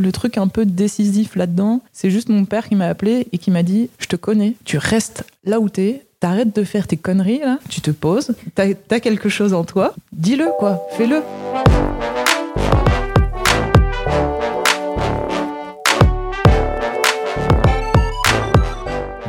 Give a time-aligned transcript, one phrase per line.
[0.00, 3.50] Le truc un peu décisif là-dedans, c'est juste mon père qui m'a appelé et qui
[3.50, 7.40] m'a dit Je te connais, tu restes là où t'es, t'arrêtes de faire tes conneries
[7.40, 11.20] là, tu te poses, t'as as quelque chose en toi, dis-le quoi, fais-le.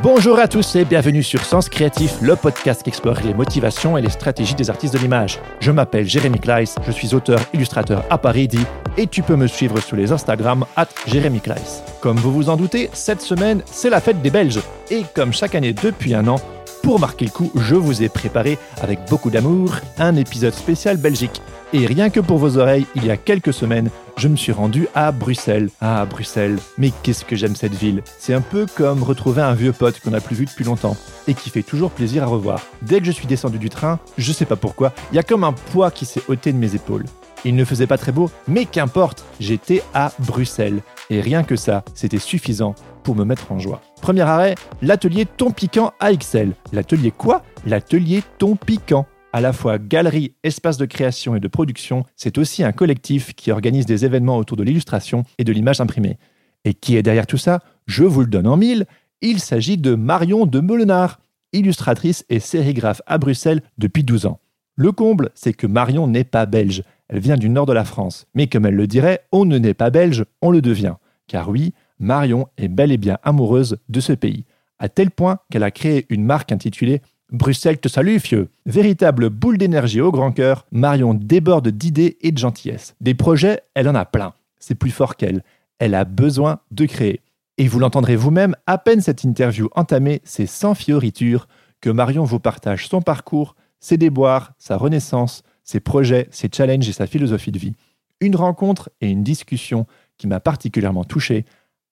[0.03, 4.01] Bonjour à tous et bienvenue sur Sens Créatif, le podcast qui explore les motivations et
[4.01, 5.37] les stratégies des artistes de l'image.
[5.59, 8.65] Je m'appelle Jérémy Kleiss, je suis auteur illustrateur à Paris dit
[8.97, 11.83] et tu peux me suivre sur les Instagram at Jérémy Kleiss.
[12.01, 15.53] Comme vous vous en doutez, cette semaine c'est la fête des Belges et comme chaque
[15.53, 16.37] année depuis un an,
[16.81, 21.41] pour marquer le coup, je vous ai préparé avec beaucoup d'amour un épisode spécial Belgique.
[21.73, 24.87] Et rien que pour vos oreilles, il y a quelques semaines, je me suis rendu
[24.93, 25.69] à Bruxelles.
[25.79, 28.03] Ah, Bruxelles, mais qu'est-ce que j'aime cette ville.
[28.19, 31.33] C'est un peu comme retrouver un vieux pote qu'on n'a plus vu depuis longtemps et
[31.33, 32.61] qui fait toujours plaisir à revoir.
[32.81, 35.45] Dès que je suis descendu du train, je sais pas pourquoi, il y a comme
[35.45, 37.05] un poids qui s'est ôté de mes épaules.
[37.45, 40.81] Il ne faisait pas très beau, mais qu'importe, j'étais à Bruxelles.
[41.09, 43.81] Et rien que ça, c'était suffisant pour me mettre en joie.
[44.01, 46.53] Premier arrêt, l'atelier Ton Piquant AXL.
[46.73, 47.43] L'atelier quoi?
[47.65, 49.05] L'atelier Ton Piquant.
[49.33, 53.51] À la fois galerie, espace de création et de production, c'est aussi un collectif qui
[53.51, 56.17] organise des événements autour de l'illustration et de l'image imprimée.
[56.65, 57.61] Et qui est derrière tout ça?
[57.87, 58.85] Je vous le donne en mille.
[59.21, 61.19] Il s'agit de Marion de Meulenard,
[61.53, 64.39] illustratrice et sérigraphe à Bruxelles depuis 12 ans.
[64.75, 68.25] Le comble, c'est que Marion n'est pas belge, elle vient du nord de la France.
[68.33, 70.95] Mais comme elle le dirait, on ne naît pas belge, on le devient.
[71.27, 74.43] Car oui, Marion est bel et bien amoureuse de ce pays,
[74.79, 78.49] à tel point qu'elle a créé une marque intitulée Bruxelles te salue, fieu.
[78.65, 82.93] Véritable boule d'énergie au grand cœur, Marion déborde d'idées et de gentillesse.
[82.99, 84.33] Des projets, elle en a plein.
[84.59, 85.43] C'est plus fort qu'elle.
[85.79, 87.21] Elle a besoin de créer.
[87.57, 91.47] Et vous l'entendrez vous-même, à peine cette interview entamée, c'est sans fioriture
[91.79, 96.93] que Marion vous partage son parcours, ses déboires, sa renaissance, ses projets, ses challenges et
[96.93, 97.75] sa philosophie de vie.
[98.19, 99.87] Une rencontre et une discussion
[100.17, 101.45] qui m'a particulièrement touché.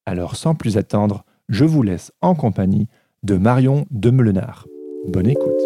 [0.09, 2.87] Alors sans plus attendre, je vous laisse en compagnie
[3.21, 4.65] de Marion de Meulenard.
[5.07, 5.61] Bonne écoute.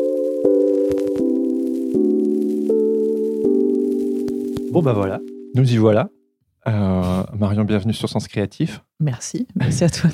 [4.74, 5.22] Bon bah voilà,
[5.56, 6.10] nous y voilà.
[6.68, 8.84] Euh, Marion, bienvenue sur Sens Créatif.
[9.00, 10.10] Merci, merci à toi.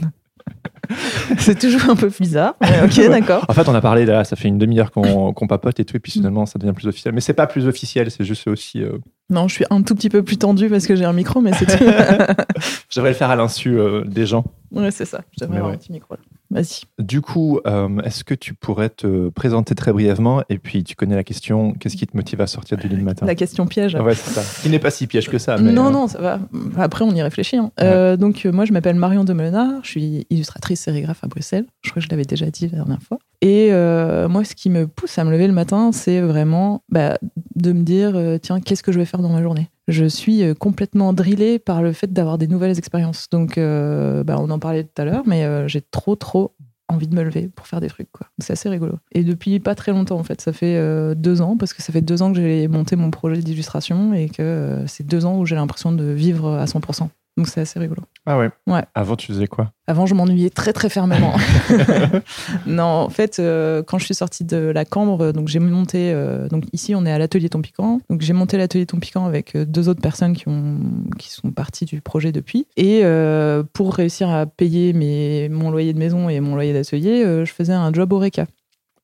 [1.40, 2.54] c'est toujours un peu bizarre.
[2.84, 3.46] ok, d'accord.
[3.50, 5.98] En fait, on a parlé là, ça fait une demi-heure qu'on qu'on papote et tout,
[5.98, 7.16] et puis finalement, ça devient plus officiel.
[7.16, 8.84] Mais c'est pas plus officiel, c'est juste aussi.
[8.84, 11.40] euh, Non, je suis un tout petit peu plus tendue parce que j'ai un micro,
[11.42, 11.84] mais c'est tout.
[12.90, 14.44] Je devrais le faire à l'insu euh, des gens.
[14.72, 15.22] ouais, c'est ça.
[15.38, 15.76] Je devrais Mais avoir ouais.
[15.76, 16.16] un petit micro.
[16.50, 16.82] Vas-y.
[16.98, 21.16] Du coup, euh, est-ce que tu pourrais te présenter très brièvement Et puis, tu connais
[21.16, 23.28] la question qu'est-ce qui te motive à sortir du lit le matin?
[23.28, 23.94] La question piège.
[23.96, 24.62] Ah Ouais, c'est ça.
[24.64, 25.58] Qui n'est pas si piège que ça.
[25.58, 26.40] Mais, non, euh, non, ça va.
[26.78, 27.58] Après, on y réfléchit.
[27.58, 28.16] hein.
[28.18, 29.82] Donc, moi, je m'appelle Marion de Meulenard.
[29.84, 31.66] Je suis illustratrice sérigraphe à Bruxelles.
[31.84, 33.20] Je crois que je l'avais déjà dit la dernière fois.
[33.42, 37.18] Et euh, moi, ce qui me pousse à me lever le matin, c'est vraiment bah,
[37.56, 39.70] de me dire euh, tiens, qu'est-ce que je vais faire dans ma journée?
[39.88, 43.30] Je suis euh, complètement drillée par le fait d'avoir des nouvelles expériences.
[43.30, 46.54] Donc, bah, on en parlait tout à l'heure, mais j'ai trop, trop
[46.90, 48.10] envie de me lever pour faire des trucs.
[48.40, 48.96] C'est assez rigolo.
[49.12, 50.42] Et depuis pas très longtemps, en fait.
[50.42, 53.42] Ça fait deux ans, parce que ça fait deux ans que j'ai monté mon projet
[53.42, 57.08] d'illustration et que c'est deux ans où j'ai l'impression de vivre à 100%.
[57.38, 58.02] Donc c'est assez rigolo.
[58.26, 58.50] Ah ouais.
[58.68, 58.84] Ouais.
[58.96, 59.72] Avant, tu faisais quoi?
[59.88, 61.34] Avant, je m'ennuyais très très fermement.
[62.66, 66.12] non, en fait, euh, quand je suis sortie de la Cambre, donc j'ai monté.
[66.14, 68.02] euh, donc ici, on est à l'atelier Ton Piquant.
[68.10, 70.78] Donc j'ai monté l'atelier Ton Piquant avec euh, deux autres personnes qui ont
[71.18, 72.68] qui sont parties du projet depuis.
[72.78, 77.24] Et euh, pour réussir à payer mes mon loyer de maison et mon loyer d'atelier,
[77.46, 78.48] je faisais un job au RECA,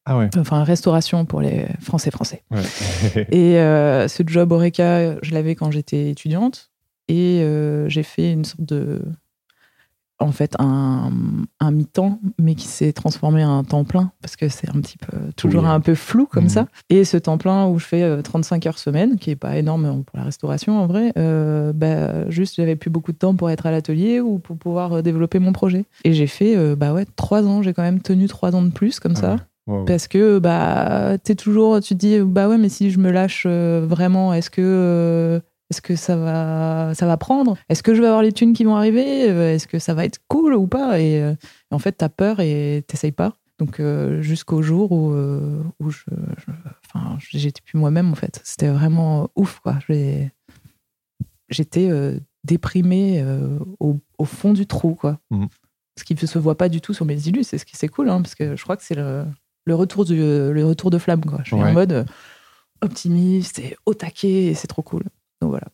[0.06, 0.30] Ah ouais.
[0.38, 2.44] enfin restauration pour les Français français.
[2.52, 3.28] ouais.
[3.32, 6.70] Et euh, ce job Oreca, je l'avais quand j'étais étudiante.
[7.08, 9.02] Et euh, j'ai fait une sorte de.
[10.18, 11.12] En fait, un,
[11.60, 15.18] un mi-temps, mais qui s'est transformé en temps plein, parce que c'est un petit peu.
[15.36, 15.70] toujours Oui.
[15.70, 16.50] un peu flou comme Mhm.
[16.50, 16.68] ça.
[16.90, 20.06] Et ce temps plein où je fais euh, 35 heures semaine, qui est pas énorme
[20.06, 23.66] pour la restauration en vrai, euh, bah, juste j'avais plus beaucoup de temps pour être
[23.66, 25.84] à l'atelier ou pour pouvoir euh, développer mon projet.
[26.06, 28.72] Et j'ai fait, euh, bah ouais, trois ans, j'ai quand même tenu trois ans de
[28.72, 29.32] plus comme Ah ça.
[29.34, 29.40] ouais.
[29.68, 29.84] Wow.
[29.86, 33.44] Parce que bah t'es toujours, tu te dis bah ouais mais si je me lâche
[33.48, 35.40] euh, vraiment, est-ce que euh,
[35.70, 37.58] est-ce que ça va ça va prendre?
[37.70, 39.30] Est-ce que je vais avoir les thunes qui vont arriver?
[39.30, 41.00] Euh, Est-ce que ça va être cool ou pas?
[41.00, 41.32] Et, euh,
[41.72, 43.34] et en fait t'as peur et t'essayes pas.
[43.58, 46.04] Donc euh, jusqu'au jour où euh, où je,
[46.38, 46.52] je-
[46.94, 48.42] enfin j'étais plus moi-même en fait.
[48.44, 49.80] C'était vraiment ouf quoi.
[49.88, 50.32] J'ai
[51.50, 53.24] j'étais euh, déprimée
[53.80, 55.20] au, au fond du trou, quoi.
[55.32, 55.48] Mhm.
[55.98, 57.88] Ce qui ne se voit pas du tout sur mes illus, c'est ce qui c'est
[57.88, 59.24] cool, hein, parce que je crois que c'est le,
[59.66, 61.40] le retour du le retour de flamme, quoi.
[61.44, 61.70] Je suis Ouais.
[61.70, 62.06] en mode
[62.82, 65.04] optimiste et au taquet, et c'est trop cool.
[65.46, 65.68] Donc voilà.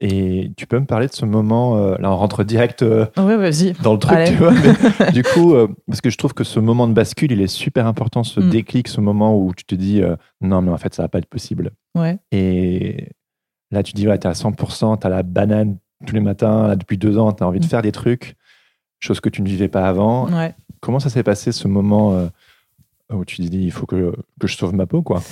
[0.00, 3.72] Et tu peux me parler de ce moment, euh, là on rentre direct euh, vas-y.
[3.82, 4.30] dans le truc, Allez.
[4.30, 7.32] tu vois, mais du coup, euh, parce que je trouve que ce moment de bascule,
[7.32, 8.50] il est super important, ce Mm.
[8.50, 10.00] déclic, ce moment où tu te dis,
[10.40, 11.72] non mais en fait ça va pas être possible.
[11.96, 12.16] Ouais.
[12.30, 13.08] Et
[13.72, 16.96] là tu dis, ouais, t'es à 100%, t'as la banane tous les matins, là, depuis
[16.96, 17.68] deux ans, t'as envie de Mm.
[17.68, 18.36] faire des trucs,
[19.00, 20.28] chose que tu ne vivais pas avant.
[20.30, 20.54] Ouais.
[20.80, 22.28] Comment ça s'est passé ce moment
[23.16, 25.22] où tu dis, il faut que, que je sauve ma peau, quoi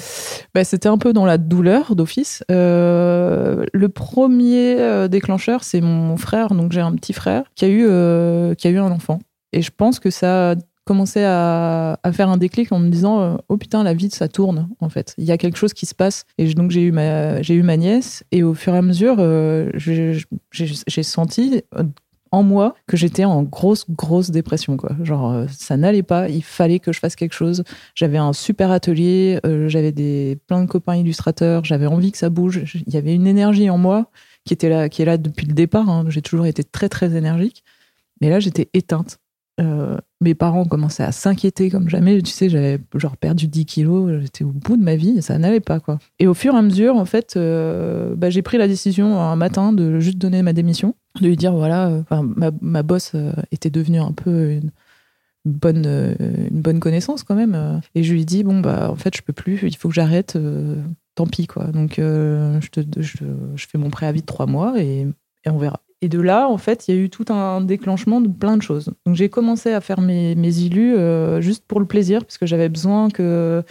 [0.55, 2.43] Bah, c'était un peu dans la douleur d'office.
[2.51, 6.49] Euh, le premier euh, déclencheur, c'est mon frère.
[6.55, 9.19] Donc j'ai un petit frère qui a eu, euh, qui a eu un enfant.
[9.53, 13.39] Et je pense que ça a commencé à, à faire un déclic en me disant
[13.49, 15.97] oh putain la vie ça tourne en fait il y a quelque chose qui se
[15.97, 18.83] passe et donc j'ai eu ma j'ai eu ma nièce et au fur et à
[18.83, 19.17] mesure
[19.75, 21.65] j'ai senti
[22.37, 26.43] en moi que j'étais en grosse grosse dépression quoi genre euh, ça n'allait pas il
[26.43, 30.69] fallait que je fasse quelque chose j'avais un super atelier, euh, j'avais des plein de
[30.69, 32.63] copains illustrateurs, j'avais envie que ça bouge.
[32.87, 34.11] Il y avait une énergie en moi
[34.45, 35.89] qui était là, qui est là depuis le départ.
[35.89, 36.05] hein.
[36.09, 37.65] J'ai toujours été très très énergique,
[38.21, 39.19] mais là j'étais éteinte.
[39.59, 42.21] Euh, mes parents commençaient à s'inquiéter comme jamais.
[42.21, 45.61] Tu sais, j'avais genre perdu 10 kilos, j'étais au bout de ma vie, ça n'allait
[45.61, 45.99] pas quoi.
[46.19, 49.37] Et au fur et à mesure, en fait, euh, bah, j'ai pris la décision un
[49.37, 53.13] matin de juste donner ma démission, de lui dire voilà, euh, ma, ma boss
[53.51, 54.71] était devenue un peu une
[55.45, 55.87] bonne,
[56.51, 57.81] une bonne connaissance quand même.
[57.95, 60.39] Et je lui dit, bon, bah, en fait, je peux plus, il faut que j'arrête,
[61.15, 61.67] tant pis, quoi.
[61.69, 65.07] Donc, je, te, je fais mon préavis de trois mois et,
[65.45, 65.81] et on verra.
[66.03, 68.63] Et de là, en fait, il y a eu tout un déclenchement de plein de
[68.63, 68.93] choses.
[69.07, 72.47] Donc, j'ai commencé à faire mes, mes illus euh, juste pour le plaisir, parce que
[72.47, 73.63] j'avais besoin que.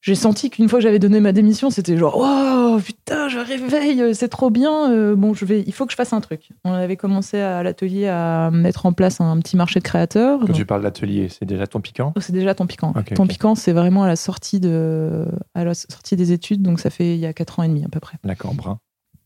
[0.00, 4.14] J'ai senti qu'une fois que j'avais donné ma démission, c'était genre, oh putain, je réveille,
[4.14, 4.92] c'est trop bien.
[4.92, 6.50] euh, bon, je vais, il faut que je fasse un truc.
[6.62, 10.40] On avait commencé à l'atelier à mettre en place un petit marché de créateurs.
[10.40, 12.12] Quand Donc- tu parles d'atelier, c'est déjà ton piquant?
[12.16, 12.92] Oh, c'est déjà ton piquant.
[13.14, 16.90] Ton piquant, c'est vraiment à la sortie de, à la sortie des études, donc ça
[16.90, 18.18] fait il y a 4 ans et demi à peu près.
[18.24, 18.76] La cambre.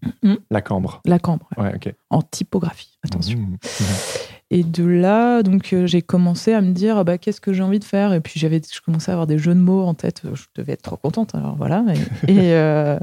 [0.04, 0.12] Hein.
[0.22, 0.36] Hmm.
[0.50, 1.00] La cambre.
[1.04, 1.72] La cambre, ouais.
[2.10, 2.98] En typographie.
[3.04, 3.38] Attention.
[3.38, 3.56] Mhm.
[4.50, 7.62] Et de là, donc euh, j'ai commencé à me dire ah bah qu'est-ce que j'ai
[7.62, 8.14] envie de faire?
[8.14, 10.22] Et puis j'avais, je commençais à avoir des jeux de mots en tête.
[10.32, 11.34] Je devais être trop contente.
[11.34, 11.84] Alors voilà.
[12.26, 12.98] Et, et, euh,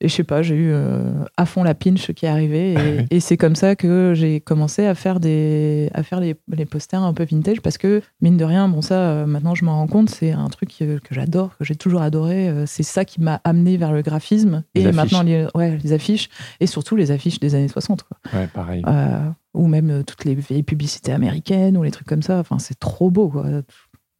[0.00, 2.74] et je sais pas, j'ai eu euh, à fond la pinch qui est arrivée.
[3.10, 6.64] Et, et c'est comme ça que j'ai commencé à faire des, à faire les, les
[6.64, 9.76] posters un peu vintage parce que mine de rien, bon ça, euh, maintenant je m'en
[9.76, 12.48] rends compte, c'est un truc que, que j'adore, que j'ai toujours adoré.
[12.48, 14.96] Euh, C'est ça qui m'a amené vers le graphisme Les et affiches.
[14.96, 16.28] maintenant les, ouais, les affiches
[16.60, 18.02] et surtout les affiches des années 60.
[18.04, 18.16] Quoi.
[18.40, 18.82] Ouais, pareil.
[18.86, 19.20] Euh,
[19.52, 22.38] ou même euh, toutes les vieilles publicités américaines ou les trucs comme ça.
[22.38, 23.44] Enfin, c'est trop beau, quoi.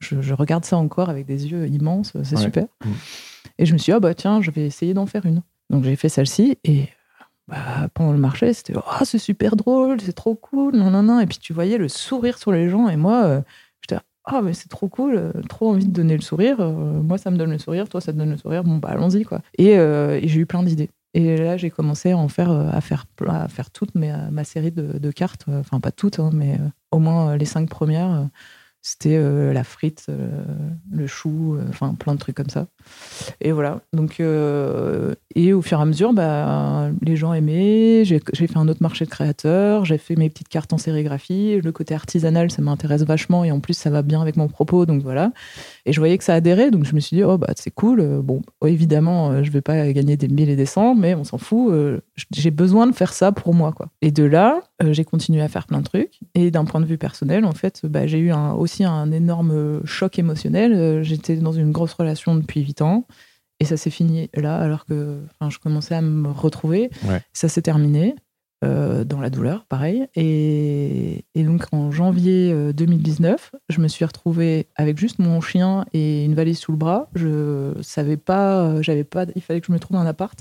[0.01, 2.43] Je, je regarde ça encore avec des yeux immenses, c'est Ouais.
[2.43, 2.65] super.
[2.85, 2.89] Mm.
[3.59, 5.43] Et je me suis dit, ah bah tiens, je vais essayer d'en faire une.
[5.71, 6.89] Donc j'ai fait celle-ci et
[7.49, 11.21] bah, pendant le marché, c'était, oh, c'est super drôle, c'est trop cool, non, non, non.
[11.21, 13.41] Et puis tu voyais le sourire sur les gens et moi, euh,
[13.83, 16.61] j'étais, ah, mais c'est trop cool, euh, trop envie de donner le sourire.
[16.61, 18.65] euh, moi, ça me donne le sourire, toi, ça te donne le sourire.
[18.65, 19.41] Bon, bah allons-y, quoi.
[19.59, 20.91] Et, euh, j'ai eu plein d'idées.
[21.15, 25.11] Et là, j'ai commencé à en faire, à faire, à faire toute ma, série de,
[25.11, 25.47] cartes.
[25.49, 26.59] Enfin, pas toutes, hein, mais
[26.93, 28.29] au moins les cinq premières.
[28.83, 29.21] C'était
[29.53, 30.07] la frite,
[30.91, 32.69] le chou, enfin plein de trucs comme ça.
[33.41, 33.81] Et voilà.
[33.93, 34.23] Donc,
[35.37, 38.05] et au fur et à mesure, bah, les gens aimaient.
[38.05, 39.85] J'ai fait un autre marché de créateurs.
[39.85, 41.61] J'ai fait mes petites cartes en sérigraphie.
[41.61, 43.45] Le côté artisanal, ça m'intéresse vachement.
[43.45, 44.87] Et en plus, ça va bien avec mon propos.
[44.87, 45.33] Donc voilà.
[45.87, 46.73] Et je voyais que ça adhérait.
[46.73, 48.01] Donc je me suis dit, oh, bah, c'est cool.
[48.01, 51.25] Euh, Bon, évidemment, euh, je vais pas gagner des mille et des cents, mais on
[51.25, 51.73] s'en fout.
[51.73, 52.01] Euh,
[52.33, 53.73] J'ai besoin de faire ça pour moi.
[53.73, 53.89] Quoi.
[54.03, 56.21] Et de là, j'ai continué à faire plein de trucs.
[56.35, 60.19] Et d'un point de vue personnel, en fait, bah, j'ai eu aussi un énorme choc
[60.19, 61.03] émotionnel.
[61.05, 63.07] J'étais dans une grosse relation depuis 8 ans.
[63.61, 66.91] Et ça s'est fini là, alors que je commençais à me retrouver.
[67.05, 67.21] Ouais.
[67.33, 68.15] Ça s'est terminé
[68.65, 70.07] euh, dans la douleur, pareil.
[70.15, 75.85] Et, et donc en janvier euh, 2019, je me suis retrouvée avec juste mon chien
[75.93, 77.09] et une valise sous le bras.
[77.15, 80.39] Je savais pas, euh, j'avais pas, il fallait que je me trouve un appart.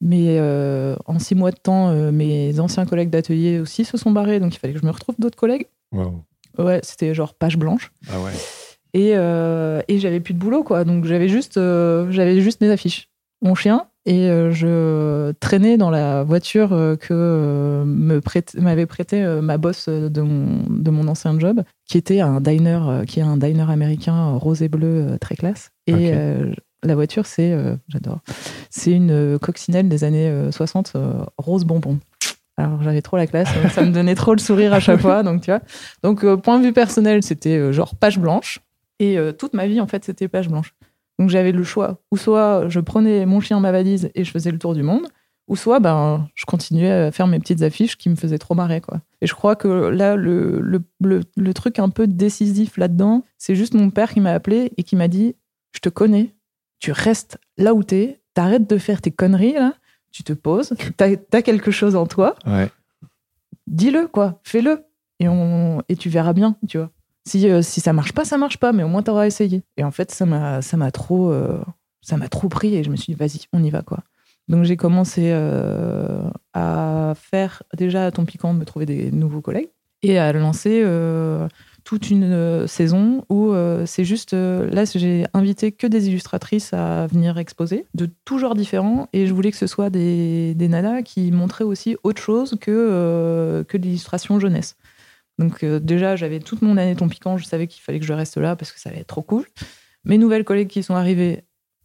[0.00, 4.10] Mais euh, en six mois de temps, euh, mes anciens collègues d'atelier aussi se sont
[4.10, 5.66] barrés, donc il fallait que je me retrouve d'autres collègues.
[5.92, 6.24] Wow.
[6.58, 7.92] Ouais, c'était genre page blanche.
[8.10, 8.32] Ah ouais.
[8.94, 10.84] Et, euh, et j'avais plus de boulot, quoi.
[10.84, 13.08] Donc j'avais juste, euh, j'avais juste mes affiches,
[13.42, 16.70] mon chien, et euh, je traînais dans la voiture
[17.00, 23.02] que m'avait prêté ma boss de mon, de mon ancien job, qui était un diner,
[23.06, 25.70] qui est un diner américain rose et bleu très classe.
[25.86, 26.12] Et
[26.82, 27.54] la voiture, c'est,
[27.88, 28.20] j'adore,
[28.70, 31.98] c'est une coccinelle des années euh, 60, euh, rose bonbon.
[32.56, 35.42] Alors j'avais trop la classe, ça me donnait trop le sourire à chaque fois, donc
[35.42, 35.60] tu vois.
[36.02, 38.60] Donc euh, point de vue personnel, c'était euh, genre page blanche.
[39.00, 40.74] Et euh, toute ma vie, en fait, c'était page blanche.
[41.18, 41.98] Donc j'avais le choix.
[42.12, 45.08] Ou soit je prenais mon chien, ma valise et je faisais le tour du monde,
[45.48, 48.80] ou soit ben, je continuais à faire mes petites affiches qui me faisaient trop marrer.
[48.80, 49.00] Quoi.
[49.20, 53.74] Et je crois que là, le, le, le, truc un peu décisif là-dedans, c'est juste
[53.74, 55.34] mon père qui m'a appelé et qui m'a dit
[55.72, 56.34] Je te connais,
[56.78, 59.74] tu restes là où t'es, t'arrêtes de faire tes conneries là,
[60.12, 62.34] tu te poses, t'as as quelque chose en toi,
[63.66, 64.84] dis-le, quoi, fais-le,
[65.18, 66.90] et, on, et tu verras bien, tu vois.
[67.26, 69.62] Si, euh, si ça marche pas, ça marche pas, mais au moins t'auras essayé.
[69.76, 71.60] Et en fait, ça m'a trop, euh,
[72.00, 74.00] ça m'a trop pris et je me suis dit, vas-y, on y va, quoi.
[74.48, 76.22] Donc j'ai commencé euh,
[76.54, 79.70] à faire déjà à ton piquant de me trouver des nouveaux collègues
[80.02, 80.82] et à lancer
[81.84, 83.52] toute une saison où
[83.84, 89.08] c'est juste là j'ai invité que des illustratrices à venir exposer de tout genre différents
[89.12, 93.62] et je voulais que ce soit des, des nanas qui montraient aussi autre chose que
[93.68, 94.74] que l'illustration jeunesse.
[95.40, 98.36] Donc déjà j'avais toute mon année ton piquant, je savais qu'il fallait que je reste
[98.36, 99.46] là parce que ça allait être trop cool.
[100.04, 101.42] Mes nouvelles collègues qui sont arrivées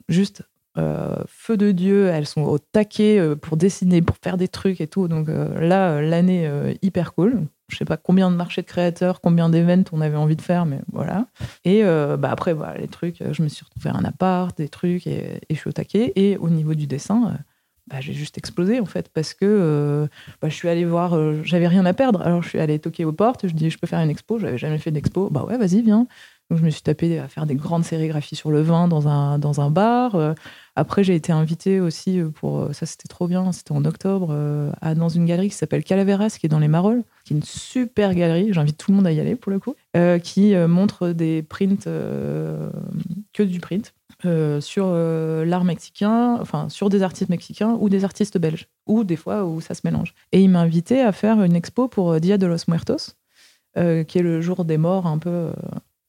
[0.09, 0.43] juste
[0.77, 4.81] euh, feu de Dieu, elles sont au taquet euh, pour dessiner, pour faire des trucs
[4.81, 5.07] et tout.
[5.07, 6.49] Donc euh, là, l'année
[6.81, 7.43] hyper cool.
[7.67, 10.67] Je sais pas combien de marchés de créateurs, combien d'événements on avait envie de faire,
[10.67, 11.25] mais voilà.
[11.63, 15.41] Et bah, après, voilà, les trucs, je me suis retrouvé un appart, des trucs, et,
[15.49, 16.13] je suis au taquet.
[16.15, 17.39] Et au niveau du dessin,
[17.87, 20.07] bah, j'ai juste explosé en fait, parce que
[20.41, 22.21] bah, je suis allée voir, j'avais rien à perdre.
[22.21, 24.57] Alors je suis allée toquer aux portes, je dis, je peux faire une expo, j'avais
[24.57, 25.29] jamais fait d'expo.
[25.29, 26.07] Bah ouais, vas-y, viens.
[26.49, 29.39] Donc je me suis tapé à faire des grandes sérigraphies sur le vin dans un,
[29.39, 30.35] dans un bar.
[30.77, 32.59] Après, j'ai été invitée aussi pour.
[32.59, 33.51] Euh, ça, c'était trop bien.
[33.53, 37.03] C'était en octobre, euh, dans une galerie qui s'appelle Calaveras, qui est dans les Marolles,
[37.23, 38.49] qui est une super galerie.
[38.51, 39.75] J'invite tout le monde à y aller pour le coup.
[39.95, 47.29] Euh, qui montre des prints, que du print, sur l'art mexicain, enfin, sur des artistes
[47.29, 50.13] mexicains ou des artistes belges, ou des fois où ça se mélange.
[50.31, 53.13] Et il m'a invité à faire une expo pour Dia de los Muertos,
[53.75, 53.81] qui
[54.17, 55.51] est le jour des morts un peu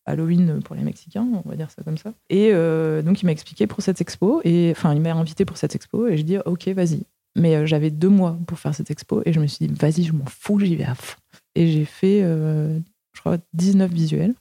[0.07, 2.13] Halloween pour les Mexicains, on va dire ça comme ça.
[2.31, 5.57] Et euh, donc, il m'a expliqué pour cette expo, et enfin, il m'a invité pour
[5.57, 7.03] cette expo, et je dis, ok, vas-y.
[7.35, 10.05] Mais euh, j'avais deux mois pour faire cette expo, et je me suis dit, vas-y,
[10.05, 11.19] je m'en fous, j'y vais à fond.
[11.55, 12.79] Et j'ai fait, euh,
[13.13, 14.35] je crois, 19 visuels.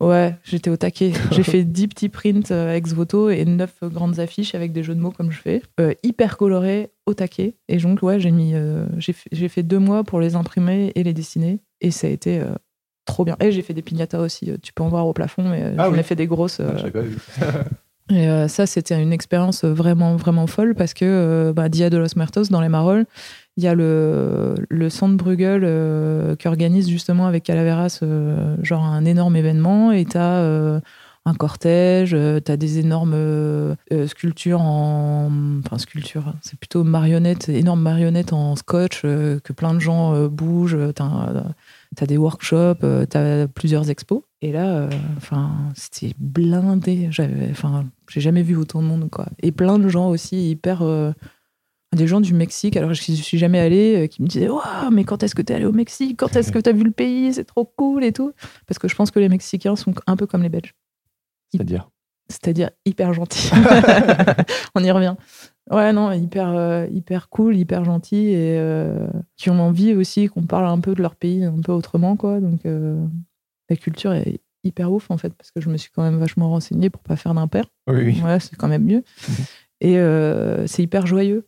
[0.00, 1.12] Ouais, j'étais au taquet.
[1.32, 5.00] J'ai fait 10 petits prints ex voto et 9 grandes affiches avec des jeux de
[5.00, 5.62] mots comme je fais.
[6.02, 7.54] hyper colorés, au taquet.
[7.68, 8.54] Et donc, ouais, j'ai mis,
[8.98, 11.60] j'ai fait, fait, deux mois pour les imprimer et les dessiner.
[11.80, 12.42] Et ça a été
[13.06, 13.36] trop bien.
[13.40, 15.74] Et j'ai fait des pignatas aussi, euh, tu peux en voir au plafond, mais euh,
[15.78, 16.60] ah j'en ai fait des grosses.
[16.60, 16.74] Ah,
[18.12, 22.14] euh, et ça, c'était une expérience vraiment, vraiment folle parce que bah, Dia de los
[22.16, 23.06] Muertos, dans les Marolles,
[23.56, 25.62] il y a le, le centre Bruegel
[26.36, 28.00] qui organise justement avec Calaveras
[28.62, 30.80] genre un énorme événement et tu as
[31.24, 33.16] un cortège, tu as des énormes
[34.06, 35.30] sculptures en.
[35.64, 40.92] Enfin, sculptures, c'est plutôt marionnettes, énormes marionnettes en scotch que plein de gens bougent
[41.96, 44.22] tu as des workshops, euh, tu as plusieurs expos.
[44.42, 47.08] Et là, euh, enfin, c'était blindé.
[47.10, 47.52] J'avais,
[48.08, 49.26] j'ai jamais vu autant de monde, quoi.
[49.42, 50.82] Et plein de gens aussi hyper.
[50.82, 51.12] Euh,
[51.94, 55.22] des gens du Mexique, alors je suis jamais allée, qui me disaient Waouh, mais quand
[55.22, 56.18] est-ce que tu es allé au Mexique?
[56.18, 57.32] Quand est-ce que tu as vu le pays?
[57.32, 58.32] C'est trop cool et tout.
[58.66, 60.74] Parce que je pense que les Mexicains sont un peu comme les Belges.
[61.52, 61.88] C'est-à-dire?
[62.28, 63.50] C'est-à-dire hyper gentils.
[64.74, 65.16] On y revient.
[65.70, 70.46] Ouais, non, hyper, euh, hyper cool, hyper gentil et euh, qui ont envie aussi qu'on
[70.46, 72.40] parle un peu de leur pays un peu autrement, quoi.
[72.40, 73.04] Donc, euh,
[73.68, 76.50] la culture est hyper ouf, en fait, parce que je me suis quand même vachement
[76.50, 77.64] renseignée pour pas faire d'impair.
[77.88, 78.22] Oui, oui.
[78.22, 79.02] Ouais, c'est quand même mieux.
[79.28, 79.44] Mhm.
[79.80, 81.46] Et c'est hyper joyeux,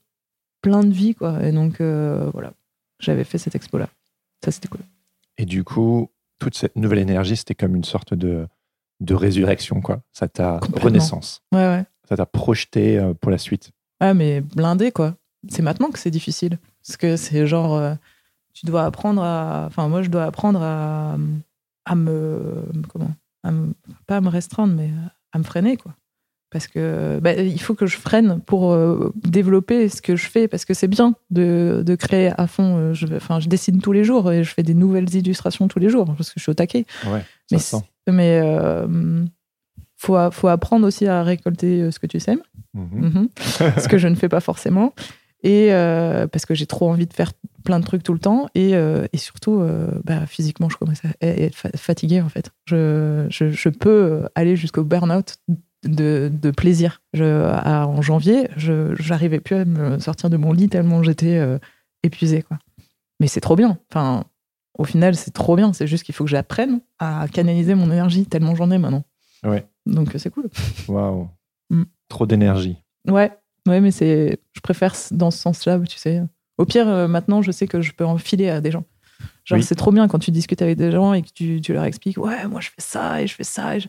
[0.63, 1.43] plein de vie, quoi.
[1.45, 2.53] Et donc, voilà,
[3.01, 3.89] j'avais fait cette expo-là.
[4.45, 4.81] Ça, c'était cool.
[5.39, 8.47] Et du coup, toute cette nouvelle énergie, c'était comme une sorte de,
[9.01, 10.01] de résurrection, quoi.
[10.13, 11.43] Ça t'a renaissance.
[11.53, 11.85] Ouais, ouais.
[12.09, 13.71] Ça t'a projeté pour la suite.
[14.01, 15.15] Ah, mais blindé, quoi.
[15.49, 16.59] C'est maintenant que c'est difficile.
[16.87, 17.95] Parce que c'est genre, euh,
[18.55, 19.65] tu dois apprendre à.
[19.67, 21.17] Enfin, moi, je dois apprendre à,
[21.85, 22.63] à me.
[22.89, 23.11] Comment
[24.07, 24.91] Pas à me restreindre, mais
[25.33, 25.95] à me freiner, quoi.
[26.51, 30.49] Parce que bah, il faut que je freine pour euh, développer ce que je fais,
[30.49, 32.79] parce que c'est bien de, de, créer à fond.
[32.79, 35.79] Euh, je, enfin, je dessine tous les jours et je fais des nouvelles illustrations tous
[35.79, 36.87] les jours, parce que je suis au taquet.
[37.07, 37.59] Ouais, mais,
[38.13, 38.41] mais
[39.99, 42.43] faut, faut apprendre aussi à récolter euh, ce que tu sèmes.
[42.75, 43.29] Mhm.
[43.37, 44.95] ce que je ne fais pas forcément.
[45.43, 47.33] Et euh, parce que j'ai trop envie de faire
[47.65, 48.49] plein de trucs tout le temps.
[48.55, 49.63] Et, euh, et surtout,
[50.05, 52.51] bah, physiquement, je commence à être fatiguée, en fait.
[52.67, 55.37] Je, je, je peux aller jusqu'au burn-out
[55.85, 57.03] de, de, plaisir.
[57.13, 57.25] Je,
[57.67, 61.41] en janvier, je n'arrivais plus à me sortir de mon lit tellement j'étais
[62.03, 62.43] épuisée.
[62.43, 62.59] Quoi.
[63.21, 63.79] Mais c'est trop bien.
[63.91, 64.25] Enfin,
[64.79, 65.73] au final, c'est trop bien.
[65.73, 69.05] C'est juste qu'il faut que j'apprenne à canaliser mon énergie tellement j'en ai maintenant.
[69.45, 69.67] Ouais.
[69.87, 70.49] Donc c'est cool.
[70.89, 71.29] Waouh.
[71.71, 71.83] Mm.
[72.09, 72.79] Trop d'énergie.
[73.07, 73.33] Ouais,
[73.67, 76.23] ouais, mais c'est, je préfère dans ce sens-là, tu sais.
[76.57, 78.85] Au pire, euh, maintenant, je sais que je peux en filer à des gens.
[79.45, 81.85] Genre, c'est trop bien quand tu discutes avec des gens et que tu, tu, leur
[81.85, 83.77] expliques, ouais, moi je fais ça et je fais ça.
[83.77, 83.81] Et,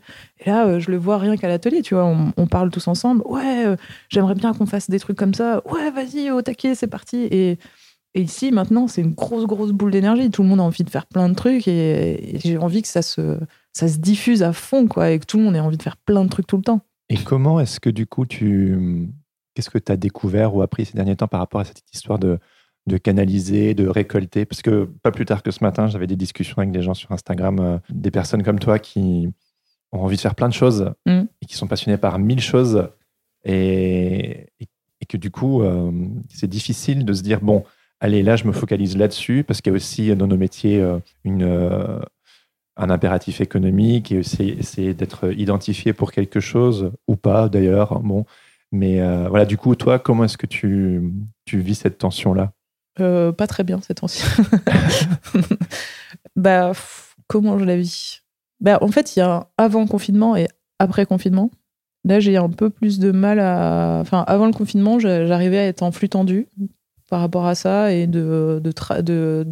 [0.46, 3.65] là, euh, je le vois rien qu'à l'atelier, tu vois, on, parle tous ensemble, ouais,
[3.65, 3.75] euh,
[4.08, 7.27] j'aimerais bien qu'on fasse des trucs comme ça, ouais, vas-y, au taquet, c'est parti.
[7.29, 7.60] Et,
[8.13, 10.29] et, ici, maintenant, c'est une grosse, grosse boule d'énergie.
[10.29, 13.01] Tout le monde a envie de faire plein de trucs et, j'ai envie que ça
[13.01, 13.39] se,
[13.73, 15.97] ça se diffuse à fond, quoi, et que tout le monde ait envie de faire
[15.97, 16.81] plein de trucs tout le temps.
[17.09, 19.09] Et comment est-ce que du coup, tu.
[19.55, 22.19] Qu'est-ce que tu as découvert ou appris ces derniers temps par rapport à cette histoire
[22.19, 22.39] de
[22.87, 24.45] de canaliser, de récolter?
[24.45, 27.11] Parce que pas plus tard que ce matin, j'avais des discussions avec des gens sur
[27.11, 29.27] Instagram, euh, des personnes comme toi qui
[29.91, 31.23] ont envie de faire plein de choses mm.
[31.41, 32.89] et qui sont passionnés par mille choses
[33.43, 35.91] et, et, que du coup, euh,
[36.29, 37.63] c'est difficile de se dire, bon,
[37.99, 40.99] allez, là, je me focalise là-dessus parce qu'il y a aussi dans nos métiers euh,
[41.23, 41.43] une,
[42.77, 47.99] un impératif économique et aussi essayer d'être identifié pour quelque chose ou pas d'ailleurs.
[47.99, 48.25] Bon,
[48.71, 51.11] mais voilà, du coup, toi, comment est-ce que tu,
[51.45, 52.53] tu vis cette tension-là?
[52.99, 54.45] Euh, pas très bien cette ancienne.
[56.35, 56.71] bah,
[57.27, 58.23] comment je la vis?
[58.59, 60.47] Bah, En fait, il y a avant confinement et
[60.79, 61.51] après confinement.
[62.05, 63.99] Là, j'ai un peu plus de mal à.
[64.01, 66.47] Enfin, avant le confinement, j'arrivais à être en flux tendu
[67.09, 68.71] par rapport à ça et de, de,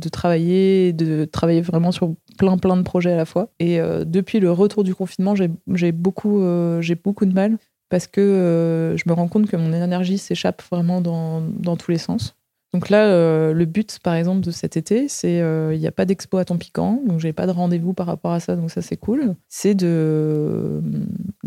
[0.09, 3.49] travailler, de travailler vraiment sur plein, plein de projets à la fois.
[3.59, 7.57] Et euh, depuis le retour du confinement, j'ai beaucoup, euh, beaucoup de mal
[7.89, 11.97] parce que je me rends compte que mon énergie s'échappe vraiment dans, dans tous les
[11.97, 12.35] sens.
[12.73, 15.91] Donc là, euh, le but, par exemple, de cet été, c'est euh, il n'y a
[15.91, 18.81] pas d'expo à piquant, donc j'ai pas de rendez-vous par rapport à ça, donc ça
[18.81, 19.35] c'est cool.
[19.47, 20.81] C'est de,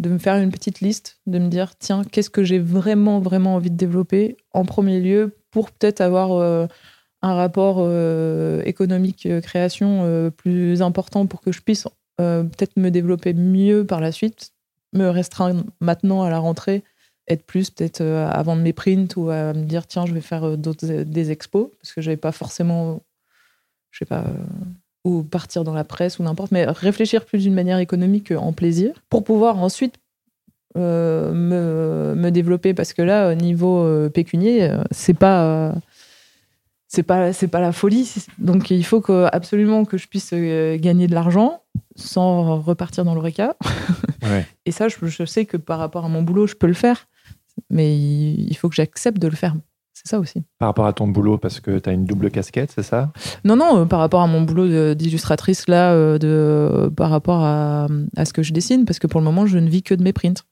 [0.00, 3.54] de me faire une petite liste, de me dire tiens, qu'est-ce que j'ai vraiment, vraiment
[3.54, 6.66] envie de développer en premier lieu pour peut-être avoir euh,
[7.22, 7.86] un rapport
[8.64, 14.52] économique création plus important pour que je puisse peut-être me développer mieux par la suite,
[14.94, 16.82] me restreindre maintenant à la rentrée
[17.30, 20.20] être plus peut-être euh, avant de mes prints ou à me dire tiens je vais
[20.20, 23.02] faire euh, d'autres euh, des expos parce que j'avais pas forcément
[23.90, 24.24] je sais pas
[25.04, 28.94] ou partir dans la presse ou n'importe mais réfléchir plus d'une manière économique en plaisir
[29.08, 29.94] pour pouvoir ensuite
[30.76, 32.74] me, me, développer.
[32.74, 35.74] Parce que là au niveau pécunier c'est pas
[36.86, 38.12] c'est pas c'est pas la folie.
[38.38, 41.62] Donc il faut que absolument que je puisse gagner de l'argent
[41.96, 43.56] sans repartir dans l'oreca
[44.66, 47.06] et ça je, je, sais que par rapport à mon boulot je peux le faire.
[47.70, 49.54] Mais il faut que j'accepte de le faire.
[50.02, 50.42] C'est ça aussi.
[50.58, 53.12] Par rapport à ton boulot, parce que tu as une double casquette, c'est ça?
[53.44, 57.86] Non, non, euh, par rapport à mon boulot d'illustratrice, là, euh, de, par rapport à,
[58.16, 60.02] à, ce que je dessine, parce que pour le moment, je ne vis que de
[60.02, 60.42] mes prints.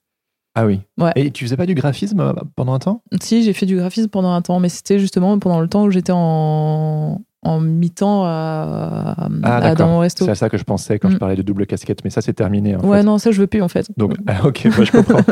[0.54, 0.80] Ah oui.
[0.98, 1.12] Ouais.
[1.16, 3.02] Et tu faisais pas du graphisme euh, pendant un temps?
[3.22, 5.90] Si, j'ai fait du graphisme pendant un temps, mais c'était justement pendant le temps où
[5.90, 10.26] j'étais en, en mi-temps à, ah, dans mon resto.
[10.26, 11.18] C'est à ça que je pensais quand je mm.
[11.18, 12.76] parlais de double casquette, mais ça c'est terminé.
[12.76, 13.88] En ouais, non, ça je veux plus en fait.
[13.96, 15.22] Donc, ah, ok, moi je comprends.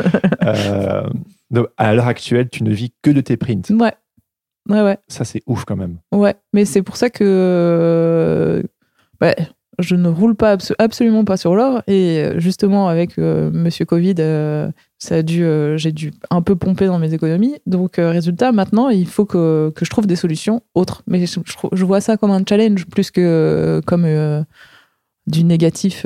[0.43, 1.03] euh,
[1.51, 3.69] donc, à l'heure actuelle, tu ne vis que de tes prints.
[3.71, 3.93] Ouais.
[4.69, 4.97] Ouais, ouais.
[5.07, 5.97] Ça c'est ouf quand même.
[6.11, 8.63] Ouais, mais c'est pour ça que.
[9.21, 9.35] Ouais,
[9.79, 11.83] je ne roule pas absolument pas sur l'or.
[11.87, 16.55] Et euh, justement, avec euh, Monsieur Covid, euh, ça a dû, j'ai dû un peu
[16.55, 17.55] pomper dans mes économies.
[17.65, 21.03] Donc, résultat, maintenant, il faut que, que, je trouve des solutions autres.
[21.05, 21.39] Mais je,
[21.71, 24.07] je, vois ça comme un challenge plus que comme
[25.27, 26.05] du négatif.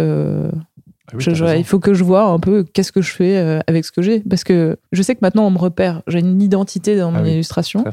[1.14, 4.02] Ah il faut que je vois un peu qu'est-ce que je fais avec ce que
[4.02, 4.22] j'ai.
[4.22, 6.04] Parce que je sais que maintenant, on me repère.
[6.08, 7.84] J'ai une identité dans ah mon illustration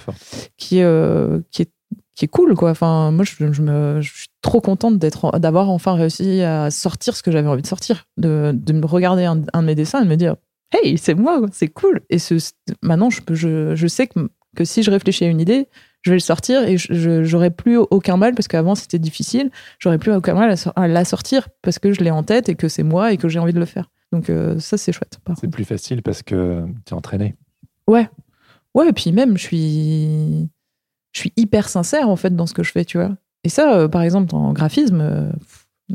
[0.56, 0.80] qui,
[1.50, 1.70] qui est
[2.18, 6.42] qui est cool quoi enfin moi je, me, je suis trop contente d'avoir enfin réussi
[6.42, 9.76] à sortir ce que j'avais envie de sortir de, de me regarder un, de mes
[9.76, 10.34] dessins et de me dire
[10.74, 12.34] hey c'est moi c'est cool et ce,
[12.82, 15.68] maintenant je, je, je sais que, que si je réfléchis à une idée
[16.02, 20.12] je vais le sortir et j'aurai plus aucun mal parce qu'avant c'était difficile j'aurais plus
[20.12, 23.12] aucun mal à, la sortir parce que je l'ai en tête et que c'est moi
[23.12, 23.90] et que j'ai envie de le faire.
[24.12, 27.36] Donc euh, ça c'est chouette c'est plus facile parce que tu es entraîné.
[27.86, 28.08] Ouais.
[28.74, 30.48] Ouais et puis même je suis
[31.12, 33.16] je suis hyper sincère en fait dans ce que je fais, tu vois.
[33.44, 35.30] Et ça, euh, par exemple, en graphisme, euh,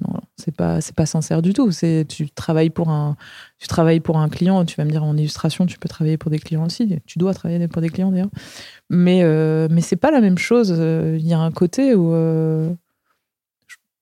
[0.02, 1.72] non, c'est pas c'est pas sincère du tout.
[1.72, 3.16] C'est tu travailles pour un
[3.60, 4.66] tu travailles pour un client.
[4.66, 7.00] Tu vas me dire en illustration, tu peux travailler pour des clients aussi.
[7.06, 8.32] Tu dois travailler pour des clients d'ailleurs.
[8.90, 10.70] Mais euh, mais c'est pas la même chose.
[10.70, 12.12] Il y a un côté où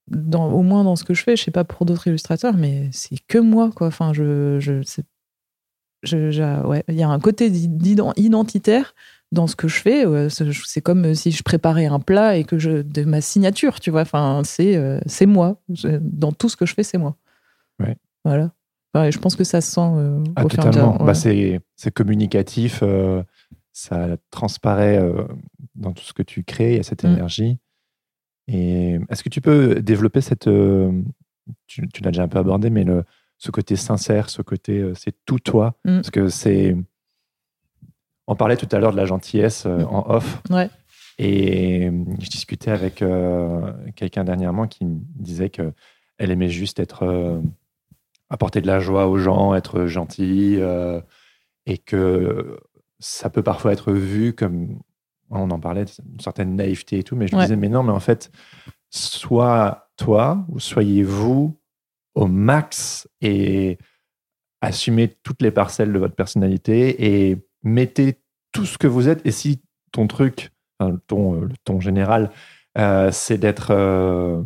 [0.08, 2.89] dans, au moins dans ce que je fais, je sais pas pour d'autres illustrateurs, mais
[2.91, 3.88] c'est que moi quoi.
[3.88, 4.82] Enfin, je je
[6.04, 8.95] je, il y a un côté identitaire
[9.32, 10.06] dans ce que je fais.
[10.30, 14.02] C'est comme si je préparais un plat et que je de ma signature, tu vois.
[14.02, 15.62] Enfin, c'est euh, c'est moi.
[16.02, 17.15] Dans tout ce que je fais, c'est moi.
[17.80, 17.98] Ouais.
[18.24, 18.52] Voilà.
[18.94, 20.98] je pense que ça se sent euh, ah, totalement.
[20.98, 21.62] Bah, c'est
[21.94, 23.24] communicatif, euh,
[23.72, 25.02] ça transparaît
[25.76, 27.13] dans tout ce que tu crées, il y a cette mm.
[27.13, 27.58] énergie.
[28.48, 30.50] Et est-ce que tu peux développer cette.
[31.67, 33.06] tu, tu l'as déjà un peu abordé, mais le,
[33.38, 35.78] ce côté sincère, ce côté c'est tout toi.
[35.86, 35.96] Mm.
[35.96, 36.76] Parce que c'est
[38.32, 40.41] on parlait tout à l'heure de la gentillesse euh, en off.
[40.50, 40.70] Ouais.
[41.17, 43.04] Et je discutais avec
[43.96, 45.74] quelqu'un dernièrement qui me disait que
[46.17, 47.41] elle aimait juste être
[48.30, 50.58] apporter de la joie aux gens, être gentil,
[51.67, 52.58] et que
[52.98, 54.80] ça peut parfois être vu comme
[55.30, 57.91] on en parlait, une certaine naïveté et tout, mais je me disais, mais non, mais
[57.91, 58.32] en fait,
[58.89, 61.58] soit toi, ou soyez vous
[62.15, 63.78] au max et
[64.60, 68.20] assumez toutes les parcelles de votre personnalité et mettez
[68.51, 69.25] tout ce que vous êtes.
[69.25, 69.61] Et si
[69.91, 72.31] ton truc, enfin, ton, le ton général,
[72.77, 74.41] euh, c'est d'être euh,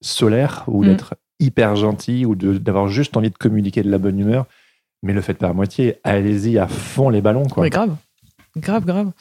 [0.00, 0.86] solaire ou mm.
[0.86, 4.46] d'être hyper gentil ou d'avoir juste envie de communiquer de la bonne humeur,
[5.02, 5.98] mais le faites pas à moitié.
[6.04, 7.46] Allez-y à fond les ballons.
[7.46, 7.64] Quoi.
[7.64, 7.96] Oui, grave.
[8.56, 9.12] Grave, grave.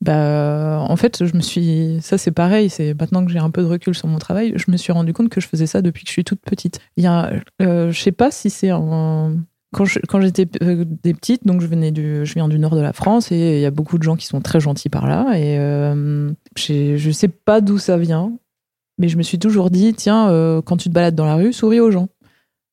[0.00, 1.98] Bah, en fait, je me suis.
[2.02, 2.70] Ça, c'est pareil.
[2.70, 5.12] C'est maintenant que j'ai un peu de recul sur mon travail, je me suis rendu
[5.12, 6.78] compte que je faisais ça depuis que je suis toute petite.
[6.96, 9.36] Il y a, euh, je sais pas si c'est en.
[9.76, 12.94] Quand, j'étais euh, des petites, donc je venais du, je viens du nord de la
[12.94, 15.36] France et il y a beaucoup de gens qui sont très gentils par là.
[15.36, 18.32] Et euh, je sais pas d'où ça vient,
[18.98, 21.52] mais je me suis toujours dit, tiens, euh, quand tu te balades dans la rue,
[21.52, 22.08] souris aux gens.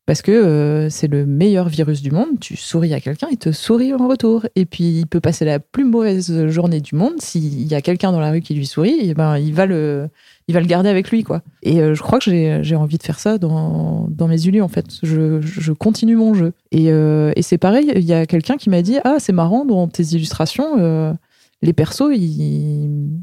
[0.06, 2.40] Parce que euh, c'est le meilleur virus du monde.
[2.42, 4.46] Tu souris à quelqu'un, il te sourit en retour.
[4.56, 7.22] Et puis, il peut passer la plus mauvaise journée du monde.
[7.22, 10.10] S'il y a quelqu'un dans la rue qui lui sourit, eh ben, il, va le,
[10.48, 11.24] il va le garder avec lui.
[11.24, 11.42] quoi.
[11.62, 14.68] Et euh, je crois que j'ai envie de faire ça dans, dans mes ulus, en
[14.68, 14.86] fait.
[15.04, 16.54] Je, je continue mon jeu.
[16.72, 19.66] Et, euh, et c'est pareil, il y a quelqu'un qui m'a dit Ah, c'est marrant,
[19.66, 21.18] dans tes illustrations,
[21.62, 23.22] les persos, ils,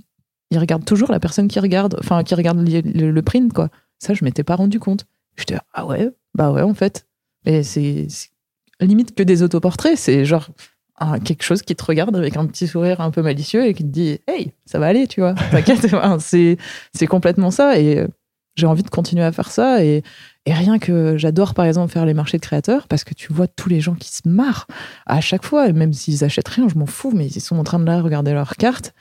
[0.50, 3.68] ils regardent toujours la personne qui regarde, enfin, qui regarde le, le print, quoi.
[3.98, 5.04] Ça, je m'étais pas rendu compte.
[5.36, 7.06] J'étais ah ouais, bah ouais, en fait.
[7.44, 8.06] Et c'est
[8.80, 9.96] limite que des autoportraits.
[9.96, 10.48] C'est genre
[11.24, 13.88] quelque chose qui te regarde avec un petit sourire un peu malicieux et qui te
[13.88, 15.34] dit Hey, ça va aller, tu vois.
[15.50, 15.86] T'inquiète.
[16.92, 17.78] c'est complètement ça.
[17.78, 18.08] Et euh,
[18.56, 19.84] j'ai envie de continuer à faire ça.
[19.84, 20.02] Et,
[20.46, 23.46] et rien que j'adore, par exemple, faire les marchés de créateurs parce que tu vois
[23.46, 24.66] tous les gens qui se marrent
[25.06, 25.68] à chaque fois.
[25.68, 28.00] Et même s'ils achètent rien, je m'en fous, mais ils sont en train de là
[28.02, 28.94] regarder leur carte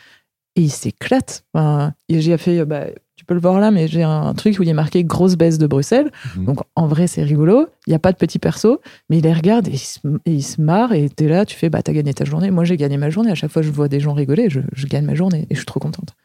[0.56, 1.44] et ils s'éclatent.
[1.54, 2.66] Enfin, j'ai fait.
[2.66, 2.86] Bah,
[3.30, 5.68] peux le voir là, mais j'ai un truc où il est marqué grosse baisse de
[5.68, 6.12] Bruxelles.
[6.36, 6.46] Mhm.
[6.46, 7.68] Donc en vrai, c'est rigolo.
[7.86, 9.78] Il n'y a pas de petit perso, mais il les regarde et
[10.26, 10.94] il se, marre.
[10.94, 12.50] Et tu es là, tu fais, bah, t'as gagné ta journée.
[12.50, 13.30] Moi, j'ai gagné ma journée.
[13.30, 15.66] À chaque fois, je vois des gens rigoler, je, gagne ma journée et je suis
[15.68, 16.16] trop contente.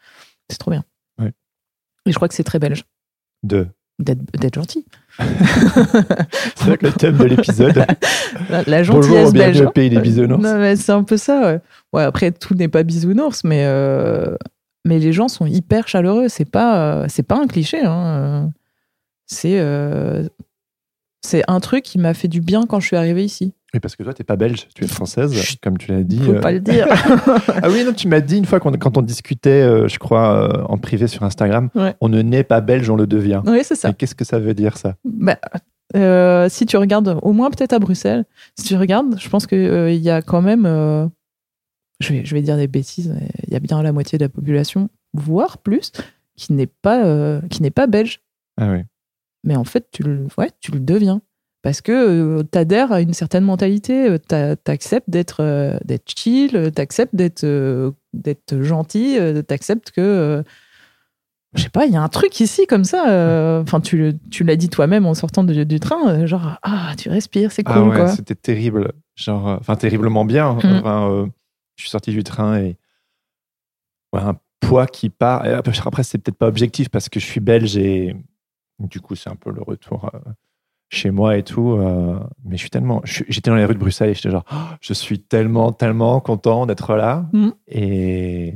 [0.49, 0.83] C'est trop bien.
[2.07, 2.85] Et je crois que c'est très belge.
[3.41, 4.85] De D'être gentil.
[6.55, 7.85] c'est le thème de l'épisode.
[8.67, 9.61] La, gentillesse belge.
[9.61, 10.43] le pays des bisounours.
[10.75, 11.61] c'est un peu ça.
[11.93, 12.03] Ouais.
[12.03, 14.35] après, tout n'est pas bisounours, mais euh,
[14.85, 16.29] mais les gens sont hyper chaleureux.
[16.29, 17.83] C'est pas, euh, c'est pas un cliché.
[17.83, 18.51] Hein.
[19.25, 20.23] C'est, euh,
[21.21, 23.53] c'est un truc qui m'a fait du bien quand je suis arrivée ici.
[23.73, 26.19] Mais parce que toi, tu n'es pas belge, tu es française, comme tu l'as dit.
[26.19, 26.87] Faut pas le dire.
[27.61, 30.77] ah oui, non, tu m'as dit une fois quand on discutait, euh, je crois, en
[30.77, 31.69] privé sur Instagram,
[31.99, 33.41] on ne naît pas belge, on le devient.
[33.45, 33.91] Oui, c'est ça.
[33.91, 34.95] qu'est-ce que ça veut dire, ça?
[35.03, 35.39] Bah,
[36.47, 38.25] Si tu regardes, au moins peut-être à Bruxelles,
[38.57, 41.09] si tu regardes, je pense qu'il il y a quand même
[41.99, 43.15] je vais, je vais dire des bêtises,
[43.47, 45.91] il y a bien la moitié de la population, voire plus,
[46.35, 48.21] qui n'est pas, euh, qui n'est pas belge.
[48.57, 48.79] Ah oui.
[49.43, 51.21] Mais en fait, tu le, ouais, tu le deviens.
[51.61, 56.71] Parce que euh, tu adhères à une certaine mentalité, euh, tu acceptes d'être d'être chill,
[56.75, 60.43] tu acceptes d'être d'être gentil, tu acceptes que.
[61.55, 63.61] je sais pas, il y a un truc ici comme ça.
[63.61, 67.63] Enfin, tu, tu l'as dit toi-même en sortant du, train, genre, ah, tu respires, c'est
[67.65, 67.93] ah cool.
[67.95, 68.91] Ah ouais, c'était terrible.
[69.15, 70.53] Genre, enfin, terriblement bien.
[70.53, 70.81] Mmh.
[70.83, 71.29] Enfin,
[71.75, 72.77] je suis sorti du train et
[74.13, 75.43] un poids qui part.
[75.45, 78.15] après, c'est peut-être pas objectif parce que je suis belge et
[78.79, 80.19] du coup, c'est un peu le retour euh,
[80.89, 81.71] chez moi et tout.
[81.71, 83.01] Euh, mais je suis tellement.
[83.03, 86.65] J'étais dans les rues de Bruxelles et j'étais genre, oh, je suis tellement, tellement content
[86.65, 87.29] d'être là.
[87.33, 87.49] Mm.
[87.67, 88.55] Et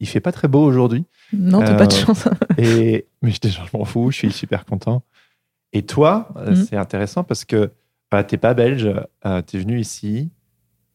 [0.00, 1.04] il fait pas très beau aujourd'hui.
[1.32, 2.28] Non, t'as pas de euh, chance.
[2.58, 5.02] et, mais j'étais genre, je m'en fous, je suis super content.
[5.72, 6.54] Et toi, mm.
[6.56, 7.70] c'est intéressant parce que
[8.10, 8.92] bah, t'es pas belge,
[9.46, 10.32] tu es venu ici,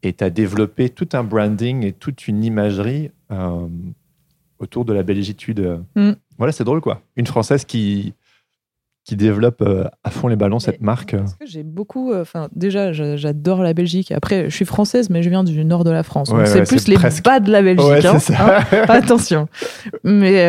[0.05, 3.67] et tu as développé tout un branding et toute une imagerie euh,
[4.59, 5.81] autour de la belgitude.
[5.95, 6.11] Mm.
[6.37, 7.01] Voilà, c'est drôle, quoi.
[7.15, 8.13] Une Française qui,
[9.03, 11.15] qui développe euh, à fond les ballons cette marque.
[11.15, 12.13] Parce que j'ai beaucoup.
[12.13, 12.23] Euh,
[12.55, 14.11] déjà, j'adore la Belgique.
[14.11, 16.31] Après, je suis française, mais je viens du nord de la France.
[16.45, 18.05] c'est plus les bas de la Belgique.
[18.05, 18.63] Hein, hein.
[18.87, 19.47] Attention.
[20.03, 20.45] Mais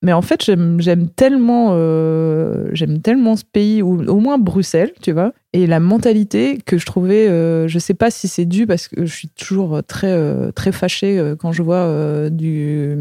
[0.00, 5.10] mais en fait, j'aime tellement, euh, j'aime tellement ce pays, ou au moins Bruxelles, tu
[5.10, 8.86] vois, et la mentalité que je trouvais, euh, je sais pas si c'est dû parce
[8.86, 12.96] que je suis toujours très, euh, très fâchée quand je vois du,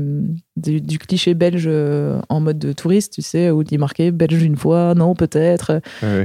[0.55, 1.69] du, cliché belge
[2.29, 5.81] en mode de touriste, tu sais, où il est marqué belge une fois, non, peut-être.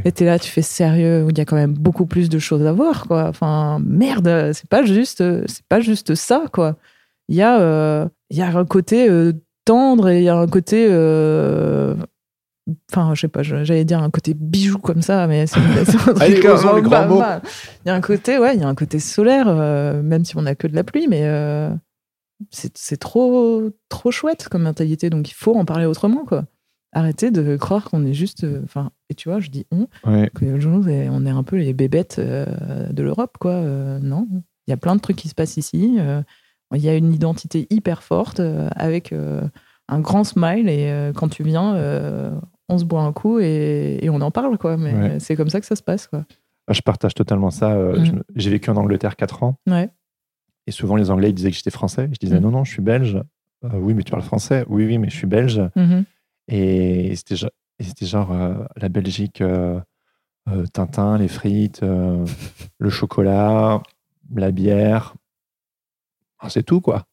[0.07, 2.39] Et t'es là, tu fais sérieux, où il y a quand même beaucoup plus de
[2.39, 3.29] choses à voir, quoi.
[3.29, 6.79] Enfin, merde, c'est pas juste, c'est pas juste ça, quoi.
[7.29, 9.11] Il y a, il y a un côté
[9.65, 11.95] tendre et il y a un côté euh,
[12.91, 15.61] enfin je sais pas j'allais dire un côté bijou comme ça mais c'est
[17.85, 20.37] il y a un côté ouais il y a un côté solaire euh, même si
[20.37, 21.71] on a que de la pluie mais euh,
[22.51, 25.11] c'est trop, trop chouette comme mentalité.
[25.11, 26.45] Donc il faut en parler autrement, quoi.
[26.93, 28.47] Arrêtez de croire qu'on est juste.
[28.65, 29.87] Enfin, et tu vois, je dis on,
[30.35, 33.61] que nous, on est un peu les bébêtes de l'Europe, quoi.
[34.01, 34.29] Non,
[34.67, 35.99] il y a plein de trucs qui se passent ici.
[36.75, 39.43] Il y a une identité hyper forte euh, avec euh,
[39.89, 40.69] un grand smile.
[40.69, 41.75] Et euh, quand tu viens,
[42.69, 44.77] on se boit un coup et, et on en parle, quoi.
[44.77, 45.21] Mais Ouais.
[45.21, 46.25] c'est comme ça que ça se passe, quoi.
[46.69, 47.75] Ah, Je partage totalement ça.
[47.75, 48.23] Mm.
[48.37, 49.57] J'ai vécu en Angleterre 4 ans.
[49.69, 49.91] Ouais.
[50.67, 52.09] Et souvent, les Anglais ils disaient que j'étais français.
[52.13, 52.43] Je disais Mm.
[52.43, 53.21] non, non, je suis belge.
[53.65, 54.65] Euh, oui, mais tu parles français.
[54.69, 55.61] Oui, oui, mais je suis belge.
[55.77, 56.05] Mhm.
[56.49, 59.79] Et c'était genre, et c'était genre euh, la Belgique, euh,
[60.73, 63.81] Tintin, les frites, le chocolat,
[64.35, 65.15] la bière.
[66.49, 67.05] C'est tout, quoi.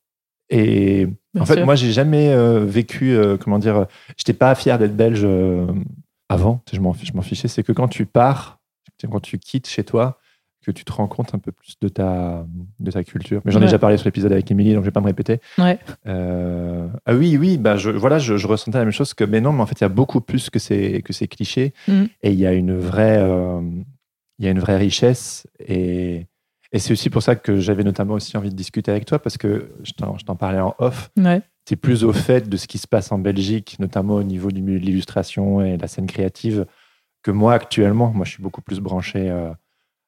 [0.49, 1.65] Et Bien en fait, sûr.
[1.65, 3.85] moi, j'ai jamais euh, vécu, euh, comment dire, euh,
[4.17, 5.67] j'étais pas fier d'être belge euh,
[6.27, 6.61] avant.
[6.71, 7.47] Je m'en fichais.
[7.47, 8.59] C'est que quand tu pars,
[9.09, 10.19] quand tu quittes chez toi,
[10.65, 12.45] que tu te rends compte un peu plus de ta,
[12.79, 13.41] de ta culture.
[13.45, 15.39] Mais j'en ai déjà parlé sur l'épisode avec Émilie, donc je vais pas me répéter.
[15.57, 15.79] Ouais.
[16.05, 19.53] Ah oui, oui, bah je, voilà, je, je ressentais la même chose que, mais non,
[19.53, 21.73] mais en fait, il y a beaucoup plus que ces, que ces clichés.
[21.87, 22.09] Mhm.
[22.23, 23.23] Et il y a une vraie,
[24.39, 25.47] il y a une vraie richesse.
[25.65, 26.25] Et,
[26.71, 29.37] et c'est aussi pour ça que j'avais notamment aussi envie de discuter avec toi, parce
[29.37, 31.09] que je t'en parlais en off.
[31.17, 31.41] Ouais.
[31.65, 34.51] Tu es plus au fait de ce qui se passe en Belgique, notamment au niveau
[34.51, 36.67] du milieu de l'illustration et de la scène créative,
[37.23, 38.11] que moi actuellement.
[38.13, 39.51] Moi, je suis beaucoup plus branché euh,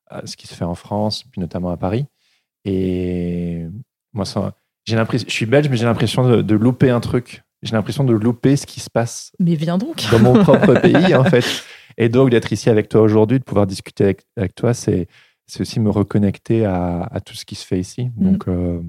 [0.08, 2.06] à ce qui se fait en France, puis notamment à Paris.
[2.64, 3.66] Et
[4.14, 4.26] moi,
[4.86, 7.44] j'ai l'impression, je suis belge, mais j'ai l'impression de, de louper un truc.
[7.64, 10.04] J'ai l'impression de louper ce qui se passe Mais viens donc.
[10.12, 11.46] dans mon propre pays, en fait.
[11.98, 15.08] Et donc, d'être ici avec toi aujourd'hui, de pouvoir discuter avec, avec toi, c'est,
[15.52, 18.10] c'est aussi me reconnecter à, à tout ce qui se fait ici.
[18.16, 18.24] Mm.
[18.32, 18.80] Donc, euh,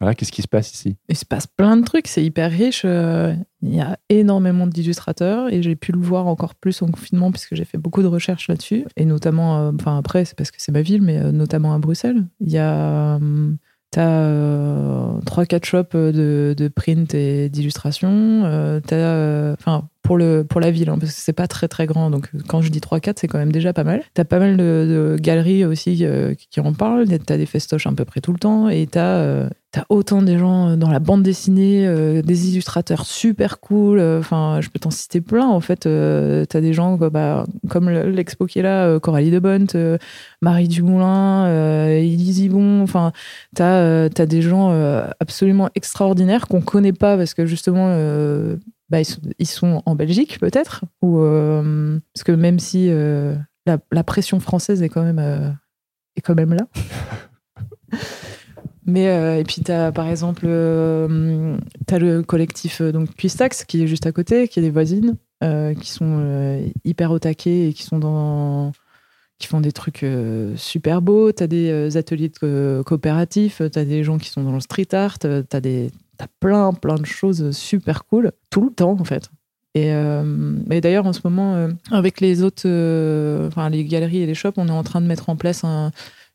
[0.00, 0.96] voilà, qu'est-ce qui se passe ici?
[1.08, 2.82] Il se passe plein de trucs, c'est hyper riche.
[2.84, 7.30] euh, Il y a énormément d'illustrateurs et j'ai pu le voir encore plus en confinement
[7.32, 8.84] puisque j'ai fait beaucoup de recherches là-dessus.
[8.96, 11.78] Et notamment, euh, enfin après, c'est parce que c'est ma ville, mais euh, notamment à
[11.78, 12.24] Bruxelles.
[12.40, 13.16] Il y a.
[13.16, 13.50] euh,
[13.90, 18.10] T'as 3-4 shops de, de print et d'illustration.
[18.44, 18.96] euh, T'as.
[18.96, 22.10] euh, Enfin, pour, le, pour la ville, hein, parce que c'est pas très très grand.
[22.10, 24.02] Donc quand je dis 3-4, c'est quand même déjà pas mal.
[24.14, 27.06] T'as pas mal de, galeries aussi euh, qui- en parlent.
[27.26, 28.68] T'as des festoches à peu près tout le temps.
[28.70, 29.16] Et t'as.
[29.18, 29.48] euh,
[29.90, 33.98] autant des gens dans la bande dessinée, euh, des illustrateurs super cool.
[34.00, 35.46] euh, Enfin, je peux t'en citer plein.
[35.46, 35.80] En fait,
[36.48, 39.98] t'as des gens quoi, bah, comme le- l'expo qui est là, Coralie Debont, euh,
[40.40, 42.80] Marie Dumoulin, Élise Ibon.
[42.82, 43.12] Enfin,
[43.54, 44.70] t'as t'as des gens
[45.20, 47.88] absolument extraordinaires qu'on connaît pas parce que justement,
[48.90, 53.36] bah, ils, sont, ils sont en Belgique peut-être, ou euh, parce que même si euh,
[53.66, 55.50] la, la pression française est quand même euh,
[56.16, 56.66] est quand même là.
[58.86, 60.46] Mais et puis t'as par exemple
[61.86, 65.90] t'as le collectif donc Puistax qui est juste à côté, qui est des voisines, qui
[65.90, 68.72] sont hyper au taquet et qui sont dans
[69.38, 70.04] qui font des trucs
[70.56, 71.32] super beaux.
[71.32, 75.18] T'as des euh, ateliers de, coopératifs, t'as des gens qui sont dans le street art,
[75.24, 79.30] euh, t'as des t'as plein plein de choses super cool tout le temps en fait.
[79.74, 84.18] Et, euh, et d'ailleurs en ce moment euh, avec les autres, euh, enfin les galeries
[84.22, 85.90] et les shops, on est en train de mettre en place un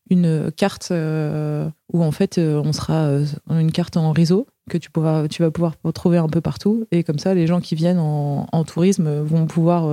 [0.10, 3.10] une carte où en fait on sera
[3.50, 7.04] une carte en réseau que tu pourras tu vas pouvoir retrouver un peu partout et
[7.04, 9.88] comme ça les gens qui viennent en, en tourisme vont pouvoir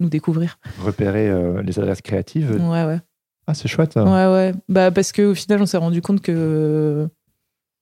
[0.00, 1.30] nous découvrir Repérer
[1.62, 2.50] les adresses créatives.
[2.60, 2.98] ouais ouais
[3.46, 3.92] Ah, c'est chouette.
[3.94, 4.04] ça.
[4.04, 7.08] ouais ouais bah parce que au final on s'est rendu compte que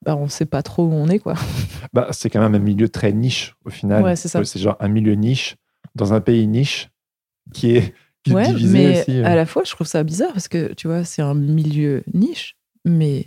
[0.05, 1.35] bah on sait pas trop où on est quoi
[1.93, 4.03] Bah, c'est quand même un milieu très niche au final.
[4.03, 4.45] Ouais, c'est ça.
[4.45, 5.57] C'est genre un milieu niche
[5.95, 6.91] dans un pays niche
[7.55, 9.19] qui est, qui est ouais divisé mais aussi.
[9.21, 9.25] euh.
[9.25, 12.57] à la fois je trouve ça bizarre parce que tu vois c'est un milieu niche
[12.85, 13.25] mais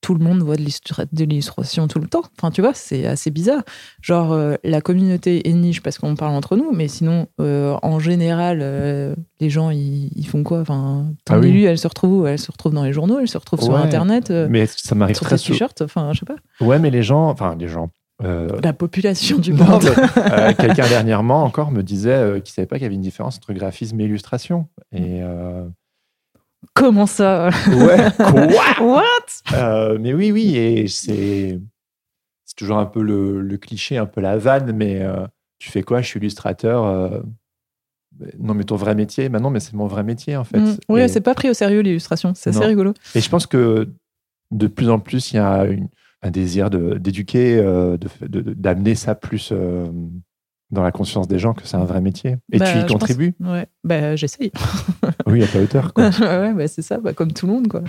[0.00, 2.22] tout le monde voit de l'illustra- de l'illustration tout le temps.
[2.38, 3.62] Enfin, tu vois, c'est assez bizarre.
[4.00, 7.98] Genre, euh, la communauté est niche parce qu'on parle entre nous, mais sinon, euh, en
[7.98, 10.60] général, euh, les gens, ils, font quoi?
[10.60, 11.48] Enfin, ton Ah oui.
[11.48, 12.26] élu, elle se retrouve où?
[12.26, 13.76] Elle se retrouve dans les journaux, elle se retrouve sur.
[13.76, 15.54] Internet, Mais ça m'arrive sur très souvent.
[15.54, 15.82] t-shirts.
[15.82, 16.36] Enfin, je sais pas.
[16.64, 17.90] Ouais, mais les gens, enfin les gens.
[18.22, 19.84] La population du non, monde.
[20.58, 23.98] Quelqu'un dernièrement encore me disait qu'il savait pas qu'il y avait une différence entre graphisme
[24.00, 24.66] et illustration.
[24.92, 25.20] Et
[26.74, 28.46] Comment ça ouais, quoi
[28.80, 31.60] What Euh, Mais oui, oui, et c'est
[32.46, 34.72] c'est toujours un peu le, le cliché, un peu la vanne.
[34.72, 35.26] Mais euh,
[35.58, 36.00] tu fais quoi?
[36.00, 36.84] Je suis illustrateur.
[36.84, 37.20] euh,
[38.38, 39.28] non, mais ton vrai métier?
[39.28, 40.58] Bah non, mais c'est mon vrai métier en fait.
[40.58, 40.76] Mm.
[40.88, 42.32] Oui, c'est pas pris au sérieux l'illustration.
[42.34, 42.92] C'est assez rigolo.
[43.14, 43.88] Et je pense que
[44.50, 45.88] de plus en plus, il y a une-
[46.22, 47.98] un désir de- d'éduquer, de-
[48.54, 49.52] d'amener ça plus
[50.70, 52.36] dans la conscience des gens que c'est un vrai métier.
[52.52, 53.34] Et Bah, tu y pense- contribues?
[53.40, 54.52] Ouais, bah, j'essaye.
[55.26, 55.92] Oui, à ta hauteur.
[55.94, 56.08] Quoi.
[56.20, 57.82] ouais, bah, c'est ça, bah, comme tout le monde, quoi.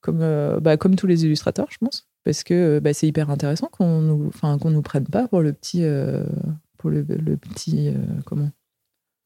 [0.00, 2.06] Comme, euh, bah, comme tous les illustrateurs, je pense.
[2.24, 5.52] Parce que bah, c'est hyper intéressant qu'on nous, enfin, qu'on nous prenne pas pour le
[5.52, 6.24] petit, euh,
[6.78, 7.92] pour le, le petit, euh,
[8.24, 8.50] comment?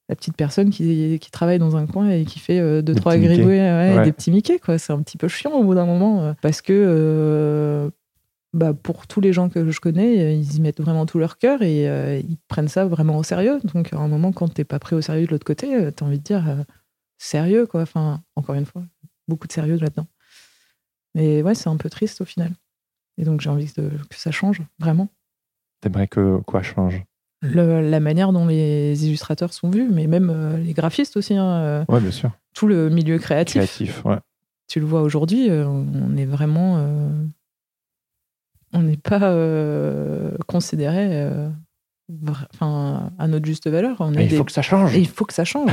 [0.09, 3.01] La petite personne qui, qui travaille dans un coin et qui fait euh, deux, Des
[3.01, 4.05] trois ouais, Ouais.
[4.05, 4.79] des petits Mickey, quoi.
[4.79, 6.23] C'est un petit peu chiant au bout d'un moment.
[6.23, 7.91] euh, parce que, euh,
[8.53, 11.63] bah, pour tous les gens que je connais, ils y mettent vraiment tout leur cœur
[11.63, 13.61] et ils prennent ça vraiment au sérieux.
[13.75, 16.07] Donc, à un moment, quand t'es pas pris au sérieux de l'autre côté, tu as
[16.07, 16.65] envie de dire
[17.19, 17.83] sérieux, quoi.
[17.83, 18.83] Enfin, encore une fois,
[19.27, 20.07] beaucoup de sérieux là-dedans.
[21.15, 22.53] Mais ouais, c'est un peu triste au final.
[23.19, 25.09] Et donc, j'ai envie que ça change, vraiment.
[25.81, 27.03] T'aimerais que quoi change?
[27.43, 31.37] La manière dont les illustrateurs sont vus, mais même euh, les graphistes aussi.
[31.37, 32.33] Hein, euh, ouais, bien sûr.
[32.55, 33.55] Tout le milieu créatif.
[33.55, 34.19] Créatif, ouais.
[34.67, 36.85] Tu le vois aujourd'hui, euh, on est vraiment.
[38.73, 39.35] On n'est pas
[40.47, 41.27] considéré
[42.53, 43.97] enfin, à notre juste valeur.
[44.01, 44.97] On il faut que ça change.
[44.97, 45.73] il faut que ça change.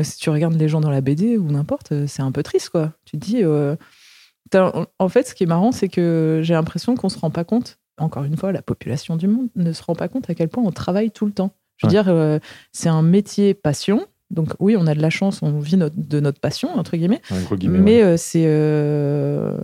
[0.00, 2.92] si tu regardes les gens dans la BD ou n'importe, c'est un peu triste, quoi.
[3.04, 3.44] Tu te dis.
[3.44, 7.78] en fait, ce qui est marrant, c'est que j'ai l'impression qu'on se rend pas compte
[7.98, 10.62] encore une fois, la population du monde ne se rend pas compte à quel point
[10.64, 11.52] on travaille tout le temps.
[11.76, 12.38] Je veux dire, euh,
[12.72, 14.06] c'est un métier passion.
[14.30, 17.20] Donc oui, on a de la chance, on vit de notre passion, entre guillemets.
[17.62, 19.58] mais euh, c'est euh,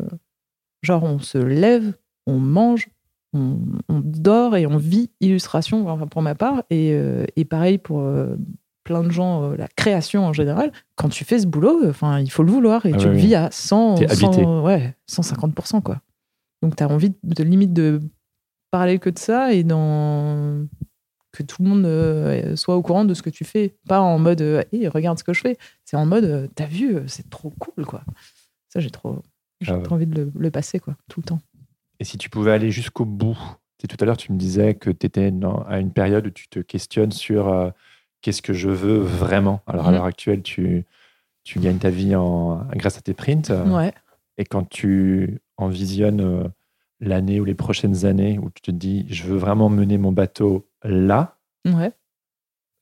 [0.83, 1.93] genre, on se lève,
[2.27, 2.89] on mange,
[3.33, 6.63] on, dort et on vit illustration, enfin, pour ma part.
[6.71, 6.97] Et,
[7.49, 8.05] pareil pour
[8.85, 10.73] plein de gens, la création en général.
[10.97, 13.35] Quand tu fais ce boulot, enfin, il faut le vouloir et ah tu le vis
[13.35, 15.83] à 100, 100 ouais, 150%.
[15.83, 16.01] Quoi.
[16.63, 18.01] Donc tu as envie de limite de
[18.71, 20.67] parler que de ça et dans
[21.33, 23.75] que tout le monde euh, soit au courant de ce que tu fais.
[23.89, 24.41] Pas en mode
[24.73, 25.59] hey, regarde ce que je fais.
[25.85, 28.03] C'est en mode euh, t'as vu, euh, c'est trop cool quoi.
[28.69, 29.23] Ça, j'ai trop,
[29.61, 31.41] j'ai ah trop envie de le, passer quoi, tout le temps.
[32.01, 33.39] Et si tu pouvais aller jusqu'au bout
[33.79, 35.33] Tout à l'heure, tu me disais que tu étais
[35.69, 37.73] à une période où tu te questionnes sur
[38.23, 39.63] qu'est-ce que je veux vraiment.
[39.67, 39.95] Alors à mmh.
[39.95, 40.85] l'heure actuelle, tu,
[41.45, 43.51] tu gagnes ta vie en, grâce à tes prints.
[43.67, 43.93] Ouais.
[44.39, 46.51] Et quand tu envisionnes
[47.01, 50.67] l'année ou les prochaines années où tu te dis, je veux vraiment mener mon bateau
[50.83, 51.93] là, ouais.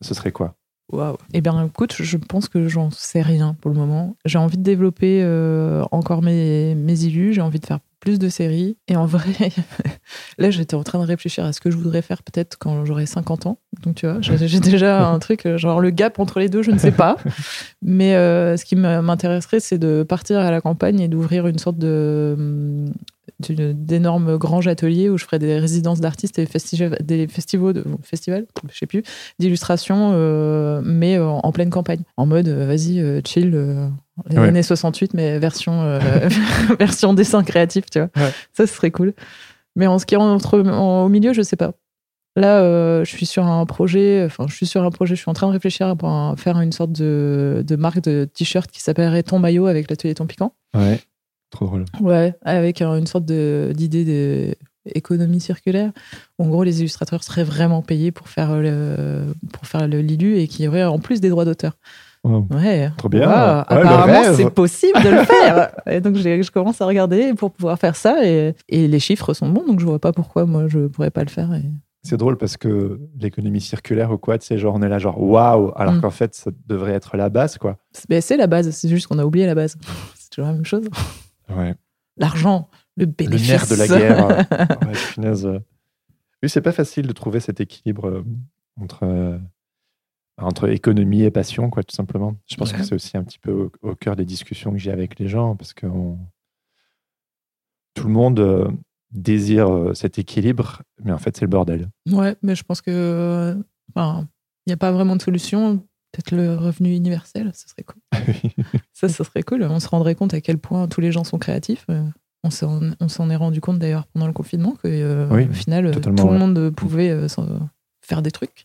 [0.01, 0.55] ce serait quoi?
[0.91, 1.17] Waouh.
[1.35, 4.17] Eh bien, écoute, je pense que j'en sais rien pour le moment.
[4.25, 8.29] J'ai envie de développer euh, encore mes, mes illus, j'ai envie de faire plus de
[8.29, 8.77] séries.
[8.89, 9.51] Et en vrai,
[10.39, 13.07] là, j'étais en train de réfléchir à ce que je voudrais faire peut-être quand j'aurai
[13.07, 13.59] 50 ans.
[13.83, 16.79] Donc, tu vois, j'ai déjà un truc, genre le gap entre les deux, je ne
[16.79, 17.17] sais pas.
[17.83, 21.79] Mais euh, ce qui m'intéresserait, c'est de partir à la campagne et d'ouvrir une sorte
[21.79, 22.87] de
[23.41, 27.27] d'énormes grands ateliers où je ferais des résidences d'artistes et des festivals, de,
[28.03, 29.03] festivals je sais plus,
[29.39, 32.03] d'illustration, euh, mais en pleine campagne.
[32.17, 33.91] En mode, vas-y, chill,
[34.31, 36.29] les années 68, mais version, euh,
[36.79, 38.11] version dessin créatif, tu vois.
[38.53, 39.15] Ça, ce serait cool.
[39.77, 41.73] Mais en ce qui est entre, au milieu, je sais pas.
[42.37, 45.31] Là, euh, je suis sur un projet, enfin, je suis sur un projet, je suis
[45.31, 49.25] en train de réfléchir à faire une sorte de, de marque de t-shirt qui s'appellerait
[49.25, 50.55] Ton Maillot avec l'atelier Ton Piquant.
[50.75, 51.01] Ouais,
[51.51, 51.85] trop drôle.
[52.01, 54.57] Ouais, avec une sorte d'idée
[54.87, 55.93] d'économie circulaire.
[56.39, 60.49] En gros, les illustrateurs seraient vraiment payés pour faire le, pour faire le Lilu et
[60.49, 61.77] qui aurait en plus des droits d'auteur.
[62.25, 62.91] Ouais.
[62.97, 63.29] Trop bien.
[63.31, 65.71] apparemment, c'est possible de le faire.
[65.87, 68.27] et donc, je commence à regarder pour pouvoir faire ça.
[68.27, 71.23] Et, et, les chiffres sont bons, donc je vois pas pourquoi moi je pourrais pas
[71.23, 71.51] le faire.
[72.03, 75.73] C'est drôle parce que l'économie circulaire ou quoi, c'est genre on est là genre waouh,
[75.77, 76.01] alors mm.
[76.01, 77.77] qu'en fait ça devrait être la base quoi.
[77.93, 79.77] C'est la base, c'est juste qu'on a oublié la base.
[80.15, 80.85] C'est toujours la même chose.
[81.49, 81.75] Ouais.
[82.17, 83.49] L'argent, le bénéfice.
[83.49, 84.29] Le nerf de la guerre.
[85.49, 85.61] ouais,
[86.43, 88.25] Oui, c'est pas facile de trouver cet équilibre euh,
[88.81, 89.39] entre euh,
[90.41, 92.37] entre économie et passion, quoi, tout simplement.
[92.47, 95.19] Je pense que c'est aussi un petit peu au, cœur des discussions que j'ai avec
[95.19, 95.87] les gens, parce que
[97.95, 98.71] tout le monde euh,
[99.11, 101.91] désire cet équilibre, mais en fait, c'est le bordel.
[102.09, 103.61] Ouais, mais je pense que
[103.97, 105.88] il n'y a pas vraiment de solution.
[106.13, 108.01] Peut-être le revenu universel, ce serait cool.
[108.93, 109.63] ça, ça serait cool.
[109.65, 111.85] On se rendrait compte à quel point tous les gens sont créatifs.
[111.91, 112.03] Euh,
[112.45, 116.71] on s'en est rendu compte d'ailleurs pendant le confinement que au final, tout le monde
[116.71, 117.27] pouvait
[118.01, 118.65] faire des trucs.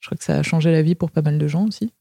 [0.00, 1.92] Je crois que ça a changé la vie pour pas mal de gens aussi.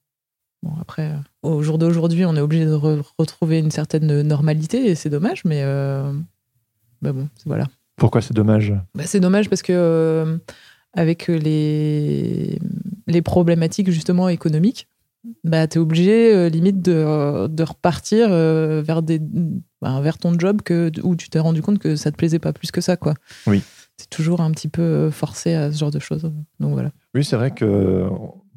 [0.63, 4.95] Bon, après, euh, au jour d'aujourd'hui, on est obligé de retrouver une certaine normalité et
[4.95, 6.13] c'est dommage, mais euh,
[7.01, 7.67] bah bon, voilà.
[7.95, 8.73] Pourquoi c'est dommage?
[8.95, 10.37] Bah, C'est dommage parce que euh,
[10.93, 12.59] avec les,
[13.07, 14.87] les problématiques justement économiques,
[15.43, 19.21] bah, tu es obligé limite de, de repartir vers, des,
[19.81, 22.53] bah, vers ton job que, où tu t'es rendu compte que ça te plaisait pas
[22.53, 22.97] plus que ça.
[22.97, 23.13] Quoi.
[23.47, 23.61] Oui
[24.09, 26.31] toujours un petit peu forcé à ce genre de choses.
[26.59, 26.91] Donc voilà.
[27.13, 28.07] Oui, c'est vrai que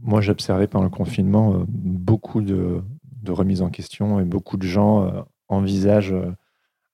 [0.02, 2.82] moi j'observais pendant le confinement euh, beaucoup de,
[3.22, 6.30] de remises en question et beaucoup de gens euh, envisagent euh,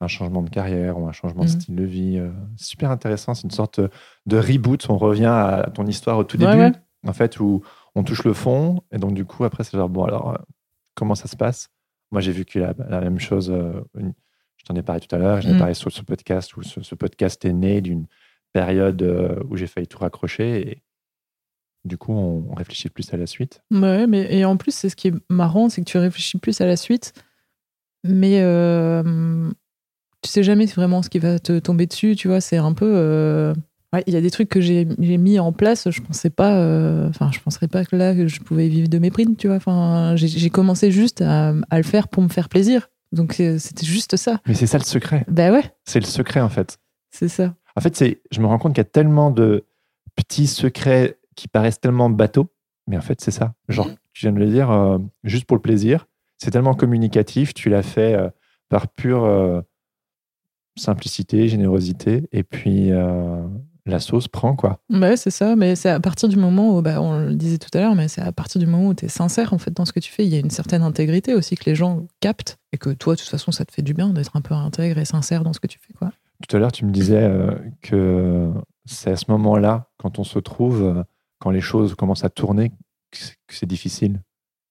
[0.01, 1.61] un changement de carrière ou un changement de mhm.
[1.61, 2.23] style de vie.
[2.57, 4.89] super intéressant, c'est une sorte de reboot.
[4.89, 6.73] On revient à ton histoire au tout début,
[7.07, 7.63] en fait, où
[7.95, 10.39] on touche le fond et donc du coup après c'est genre bon alors
[10.95, 11.69] comment ça se passe?
[12.13, 13.53] Moi j'ai vécu la, la même chose.
[13.95, 15.59] je t'en ai parlé tout à l'heure, j'en ai mhm.
[15.59, 18.07] parlé sur ce podcast où ce podcast est né d'une
[18.53, 20.83] période euh, où j'ai failli tout raccrocher et
[21.85, 23.63] du coup, on, réfléchit plus à la suite.
[23.71, 26.61] Ouais, mais et en plus, c'est ce qui est marrant, c'est que tu réfléchis plus
[26.61, 27.15] à la suite,
[28.05, 29.51] mais euh,
[30.23, 32.41] tu sais jamais vraiment ce qui va te tomber dessus, tu vois.
[32.41, 32.91] C'est un peu.
[32.95, 33.55] euh,
[33.93, 36.59] ouais, il y a des trucs que j'ai mis en place, je pensais pas.
[36.61, 39.47] euh, Enfin, je penserais pas que là, que je pouvais vivre de mes primes, tu
[39.47, 39.57] vois.
[39.57, 42.89] Enfin, j'ai- commencé juste à, à le faire pour me faire plaisir.
[43.13, 44.41] Donc, c'est- c'était juste ça.
[44.47, 45.25] Mais c'est ça le secret.
[45.29, 46.79] Bah ouais, C'est le secret, en fait.
[47.11, 47.55] c'est ça.
[47.77, 49.65] En fait, c'est, je me rends compte qu'il y a tellement de
[50.17, 52.53] petits secrets qui paraissent tellement bateaux,
[52.87, 53.55] mais en fait, c'est ça.
[53.69, 56.07] Genre, tu viens de le dire, euh, juste pour le plaisir.
[56.39, 58.29] C'est tellement communicatif, tu l'as fait euh,
[58.69, 59.61] par pure euh,
[60.81, 63.43] simplicité, générosité, et puis euh,
[63.87, 64.79] la sauce prend, quoi.
[64.91, 67.71] Ouais, c'est ça, mais c'est à partir du moment où, bah, on le disait tout
[67.77, 69.85] à l'heure, mais c'est à partir du moment où tu es sincère en fait dans
[69.85, 70.25] ce que tu fais.
[70.27, 73.21] Il y a une certaine intégrité aussi que les gens captent et que toi, de
[73.21, 75.61] toute façon, ça te fait du bien d'être un peu intègre et sincère dans ce
[75.61, 76.13] que tu fais, quoi.
[76.49, 77.51] Tout à l'heure, tu me disais euh,
[77.83, 78.51] que
[78.87, 81.03] c'est à ce moment-là, quand on se trouve, euh,
[81.39, 82.71] quand les choses commencent à tourner,
[83.11, 83.19] que
[83.55, 84.21] c'est- difficile,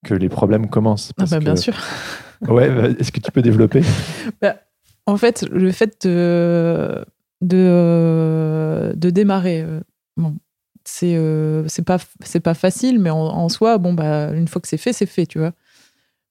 [0.05, 1.09] que les problèmes commencent.
[1.11, 1.75] Ah parce bah, bien que- sûr.
[2.47, 3.81] Ouais, bah, est-ce que tu peux développer?
[5.05, 7.05] En fait, le fait de,
[7.41, 9.79] de, démarrer, euh,
[10.17, 10.35] bon,
[10.85, 11.99] c'est euh, pas,
[12.43, 15.39] pas facile, mais en, soi, bon, bah, une fois que c'est fait, c'est fait, tu
[15.39, 15.53] vois.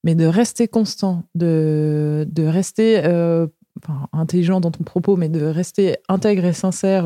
[0.04, 3.46] Mais de rester constant, de, de rester euh,
[4.12, 7.04] intelligent dans ton propos, mais de rester intègre et sincère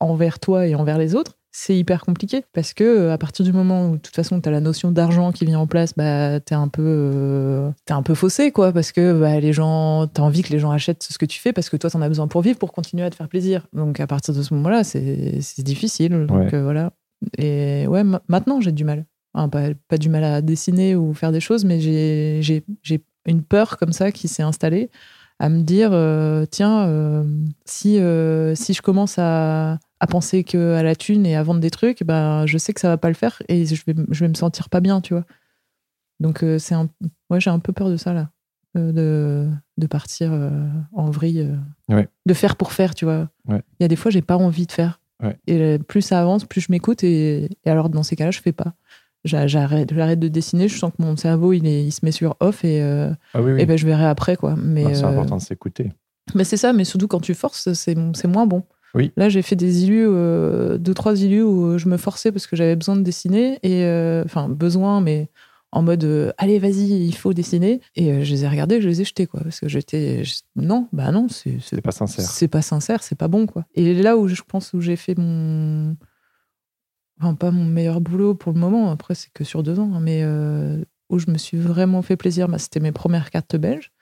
[0.00, 3.52] envers toi et envers les autres, c'est hyper compliqué parce que euh, à partir du
[3.52, 6.40] moment où de toute façon tu as la notion d'argent qui vient en place, bah
[6.40, 10.22] t'es un peu euh, t'es un peu faussé quoi parce que bah, les gens t'as
[10.22, 12.26] envie que les gens achètent ce que tu fais parce que toi t'en as besoin
[12.26, 13.66] pour vivre pour continuer à te faire plaisir.
[13.74, 16.26] Donc à partir de ce moment-là, c'est c'est difficile.
[16.26, 16.92] Donc euh, voilà.
[17.36, 19.04] Et ouais, ma- maintenant j'ai du mal.
[19.34, 23.04] Enfin, pas, pas du mal à dessiner ou faire des choses, mais j'ai j'ai j'ai
[23.26, 24.88] une peur comme ça qui s'est installée
[25.38, 26.86] à me dire euh, tiens
[27.66, 27.98] si
[28.54, 32.02] si je commence à, à penser que à la thune et à vendre des trucs
[32.02, 34.34] ben je sais que ça va pas le faire et je vais je vais me
[34.34, 35.24] sentir pas bien tu vois
[36.20, 36.88] donc euh, c'est un
[37.30, 38.30] ouais j'ai un peu peur de ça là
[38.76, 39.48] euh, de
[39.78, 40.50] de partir euh,
[40.92, 41.48] en vrille
[41.88, 42.08] Ouais.
[42.26, 43.62] de faire pour faire tu vois il Ouais.
[43.80, 45.00] y a des fois j'ai pas envie de faire
[45.46, 48.52] et plus ça avance plus je m'écoute et, et alors dans ces cas-là je fais
[48.52, 48.74] pas
[49.24, 52.10] J'a- j'arrête j'arrête de dessiner je sens que mon cerveau il est il se met
[52.10, 53.60] sur off et Ah oui, oui.
[53.62, 55.92] et ben je verrai après quoi mais Non, c'est important de s'écouter.
[56.34, 58.64] mais c'est ça mais surtout quand tu forces c'est c'est moins bon
[58.94, 59.12] Oui.
[59.16, 62.56] là j'ai fait des illus euh, deux trois illus où je me forçais parce que
[62.56, 65.28] j'avais besoin de dessiner et euh, enfin besoin mais
[65.70, 69.00] en mode euh, allez vas-y il faut dessiner et je les ai regardés je les
[69.00, 72.24] ai jetés quoi parce que j'étais je- non bah non c'est pas sincère.
[72.26, 73.64] c'est pas sincère, c'est pas bon, quoi.
[73.74, 75.96] Et là où je pense où j'ai fait mon.
[77.20, 80.00] Enfin, pas mon meilleur boulot pour le moment, après, c'est que sur deux ans, hein,
[80.00, 80.24] mais
[81.08, 83.92] où je me suis vraiment fait plaisir, bah, c'était mes premières cartes belges.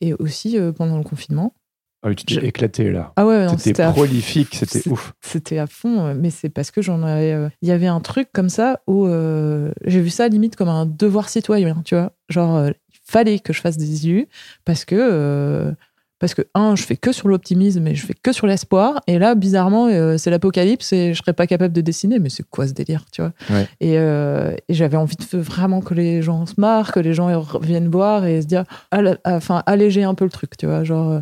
[0.00, 1.54] Et aussi pendant le confinement.
[2.02, 3.12] Ah oui, tu t'es Je- éclaté là.
[3.16, 5.12] Ah ouais, non, C'était prolifique, c'était ouf.
[5.20, 7.32] c'était à fond, euh, mais c'est parce que j'en avais.
[7.32, 10.68] euh, Il y avait un truc comme ça où euh, j'ai vu ça limite comme
[10.70, 12.12] un devoir citoyen, tu vois.
[12.30, 14.28] Genre, euh, il fallait que je fasse des illus
[14.64, 14.96] parce que.
[14.98, 15.72] euh,
[16.18, 19.00] parce que, un, je fais que sur l'optimisme et je fais que sur l'espoir.
[19.06, 22.18] Et là, bizarrement, euh, c'est l'apocalypse et je serais pas capable de dessiner.
[22.18, 23.32] Mais c'est quoi ce délire, tu vois?
[23.48, 23.66] Ouais.
[23.80, 27.40] Et, euh, et j'avais envie de vraiment que les gens se marrent, que les gens
[27.40, 30.84] reviennent voir et se dire, alla- enfin, alléger un peu le truc, tu vois.
[30.84, 31.20] Genre, euh,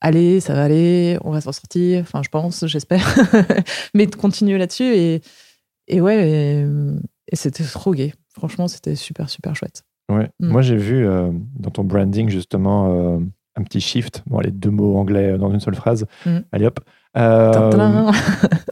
[0.00, 2.02] allez, ça va aller, on va s'en sortir.
[2.02, 3.06] Enfin, je pense, j'espère.
[3.94, 4.84] Mais de continuer là-dessus.
[4.84, 5.20] Et,
[5.86, 6.66] et ouais, et,
[7.30, 8.12] et c'était trop gay.
[8.32, 9.82] Franchement, c'était super, super chouette.
[10.10, 10.30] Ouais.
[10.40, 10.48] Mm.
[10.48, 13.18] Moi, j'ai vu euh, dans ton branding justement euh,
[13.56, 14.22] un petit shift.
[14.26, 16.06] Bon, les deux mots anglais dans une seule phrase.
[16.24, 16.38] Mm.
[16.52, 16.80] Allez hop.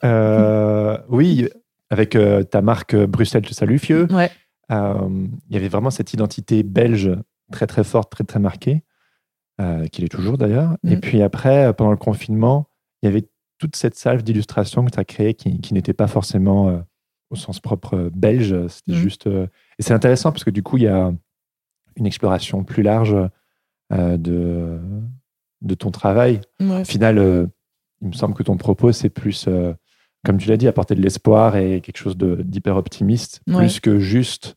[0.05, 1.49] Euh, oui,
[1.91, 2.16] avec
[2.51, 4.07] ta marque Bruxelles te salue, Fieux.
[4.12, 4.31] Ouais.
[4.70, 7.11] Il y avait vraiment cette identité belge
[7.51, 8.85] très très forte, très très marquée,
[9.61, 10.76] euh, qu'il est toujours d'ailleurs.
[10.82, 10.92] Mm.
[10.92, 12.68] Et puis après, euh, pendant le confinement,
[13.02, 13.28] il y avait
[13.59, 16.78] toute cette salve d'illustration que tu as créée qui, qui n'était pas forcément euh,
[17.30, 18.54] au sens propre belge.
[18.68, 19.02] C'était Mm.
[19.02, 19.26] juste.
[19.26, 19.46] euh,
[19.78, 21.12] Et c'est intéressant parce que du coup, il y a
[21.96, 23.16] une exploration plus large
[23.90, 24.78] de,
[25.62, 26.40] de ton travail.
[26.61, 26.80] Ouais.
[26.80, 27.48] Au final,
[28.02, 29.48] il me semble que ton propos, c'est plus,
[30.24, 33.57] comme tu l'as dit, apporter de l'espoir et quelque chose d'hyper optimiste, Ouais.
[33.57, 34.57] plus que juste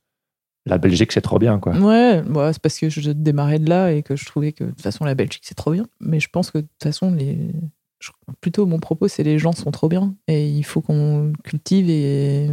[0.69, 1.73] la Belgique, c'est trop bien, quoi.
[1.77, 4.69] Ouais, bah, c'est parce que je démarrais de là et que je trouvais que de
[4.69, 5.85] toute façon la Belgique c'est trop bien.
[5.99, 7.51] Mais je pense que de toute façon, les...
[7.99, 8.11] je-
[8.41, 12.45] plutôt mon propos c'est les gens sont trop bien et il faut qu'on cultive et...
[12.45, 12.51] et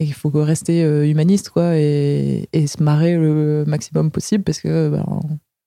[0.00, 2.48] il faut rester euh, humaniste quoi et...
[2.52, 5.04] et se marrer le maximum possible parce que ben,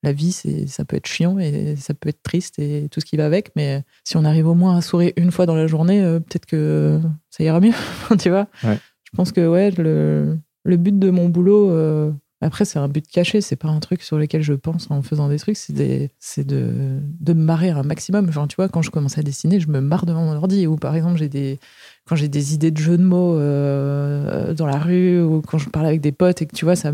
[0.04, 0.32] la vie
[0.68, 3.52] ça peut être chiant et ça peut être triste et tout ce qui va avec.
[3.56, 6.46] Mais si on arrive au moins à sourire une fois dans la journée, euh, peut-être
[6.46, 7.00] que
[7.32, 7.74] ça ira mieux,
[8.20, 8.48] tu vois.
[8.64, 8.78] Ouais.
[9.04, 12.12] Je pense que ouais le le but de mon boulot, euh,
[12.42, 15.30] après, c'est un but caché, c'est pas un truc sur lequel je pense en faisant
[15.30, 18.30] des trucs, c'est de, de me marrer un maximum.
[18.32, 20.68] Genre, tu vois, quand je commence à dessiner, je me marre devant mon ordi.
[20.68, 21.60] Ou par exemple, des,
[22.06, 25.70] quand j'ai des idées de jeux de mots euh, dans la rue, ou quand je
[25.70, 26.92] parle avec des potes et que tu vois, ça,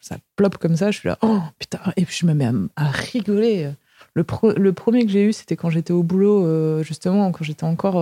[0.00, 2.90] ça ploppe comme ça, je suis là, oh putain, et puis je me mets à,
[2.90, 3.70] rigoler
[4.14, 7.44] Le, pro- le premier que j'ai eu, c'était quand j'étais au boulot, euh, justement, quand
[7.44, 7.94] j'étais encore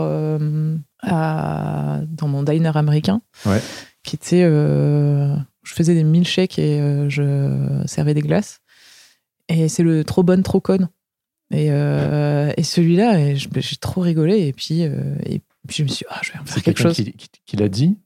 [1.02, 3.20] dans mon diner américain.
[3.44, 3.60] Ouais.
[4.06, 4.42] Qui était.
[4.44, 8.60] euh, je faisais des milkshakes et euh, je servais des glaces.
[9.48, 10.88] Et c'est le trop bonne, trop conne.
[11.52, 14.46] Et, euh, et celui-là, je- j'ai trop rigolé.
[14.46, 16.80] Et puis, et puis je me suis dit, ah, je vais en faire C'est quelque
[16.80, 16.94] chose.
[16.96, 17.96] qui, qui- qui l'a dit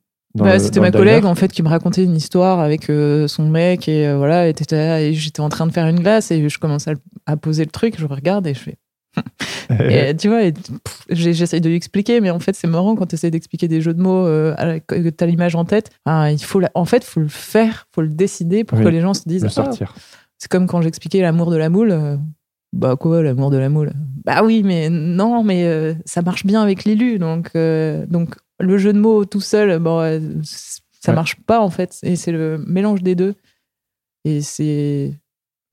[0.54, 3.88] le- c'était ma collègue en fait qui me racontait une histoire avec euh, son mec
[3.88, 6.92] et euh, voilà et, j'étais en train de faire une glace et je commence à,
[7.26, 8.76] à poser le truc je regarde et je fais
[9.80, 10.40] et, tu vois
[11.08, 13.94] j'essaye de lui expliquer mais en fait c'est marrant quand tu essaies d'expliquer des jeux
[13.94, 14.54] de mots euh,
[14.86, 15.90] que tu as l'image en tête.
[16.06, 19.00] Il faut la- en fait faut le faire faut le décider pour Oui, que les
[19.00, 19.70] gens se disent le Ah,
[20.38, 22.16] c'est comme quand j'expliquais l'amour de la moule euh,
[22.72, 23.92] bah quoi l'amour de la moule?
[24.24, 28.78] Bah oui mais non mais euh, ça marche bien avec l'élu donc euh, donc le
[28.78, 29.98] jeu de mots tout seul bon
[30.44, 31.14] ça Ouais.
[31.14, 33.34] marche pas en fait et c'est le mélange des deux.
[34.26, 35.14] Et c'est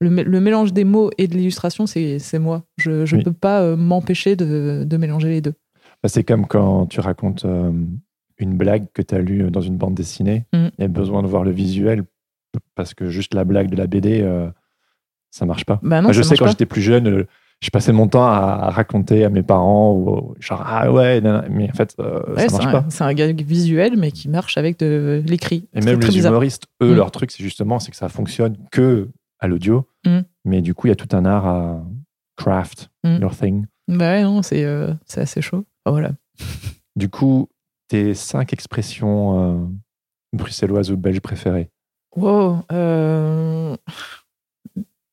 [0.00, 3.22] le, le mélange des mots et de l'illustration c'est moi je Oui.
[3.24, 5.54] peux pas euh, m'empêcher de, de mélanger les deux
[6.02, 7.72] Bah, c'est comme quand tu racontes euh,
[8.38, 10.44] une blague que tu as lue dans une bande dessinée.
[10.54, 10.70] Mhm.
[10.78, 12.04] Il y a besoin de voir le visuel
[12.76, 14.48] parce que juste la blague de la BD, euh,
[15.30, 15.80] ça marche pas.
[15.82, 17.26] bah non je sais quand j'étais plus jeune, euh,
[17.60, 21.46] je passais mon temps à, raconter à mes parents, ou, genre ah ouais, nan, nan,
[21.50, 22.84] mais en fait, euh, Ouais, ça marche un, pas.
[22.88, 26.30] c'est un gag visuel mais qui marche avec de l'écrit Et même les bizarre.
[26.32, 26.96] humoristes, eux, Mm.
[26.96, 29.08] leur truc, c'est justement c'est que ça fonctionne que
[29.40, 30.20] à l'audio, Mm.
[30.44, 31.84] mais du coup, il y a tout un art à
[32.36, 33.18] craft Mm.
[33.20, 33.66] your thing.
[33.88, 36.12] bah ouais non c'est euh, assez chaud Ah, voilà
[36.96, 37.48] Du coup,
[37.88, 39.66] tes cinq expressions euh,
[40.32, 41.70] bruxelloises ou belges préférées?
[42.16, 42.62] Wow.
[42.72, 43.76] euh,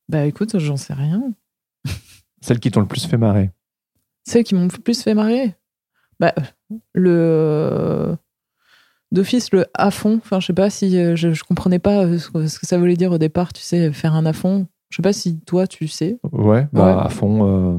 [0.09, 1.33] Bah écoute, j'en sais rien.
[2.41, 3.49] Celles qui t'ont le plus fait marrer.
[4.27, 5.55] Celles qui m'ont le plus fait marrer?
[6.19, 6.33] Bah,
[6.93, 8.15] le.
[9.15, 10.19] D'office, le à fond.
[10.23, 10.97] Enfin, je sais pas si.
[10.97, 13.51] euh, Je, je comprenais pas euh, ce que, ce que ça voulait dire au départ,
[13.53, 14.67] tu sais, faire un à fond.
[14.91, 16.17] Je sais pas si toi, tu sais.
[16.31, 17.03] Ouais, bah, Ouais.
[17.05, 17.77] à fond.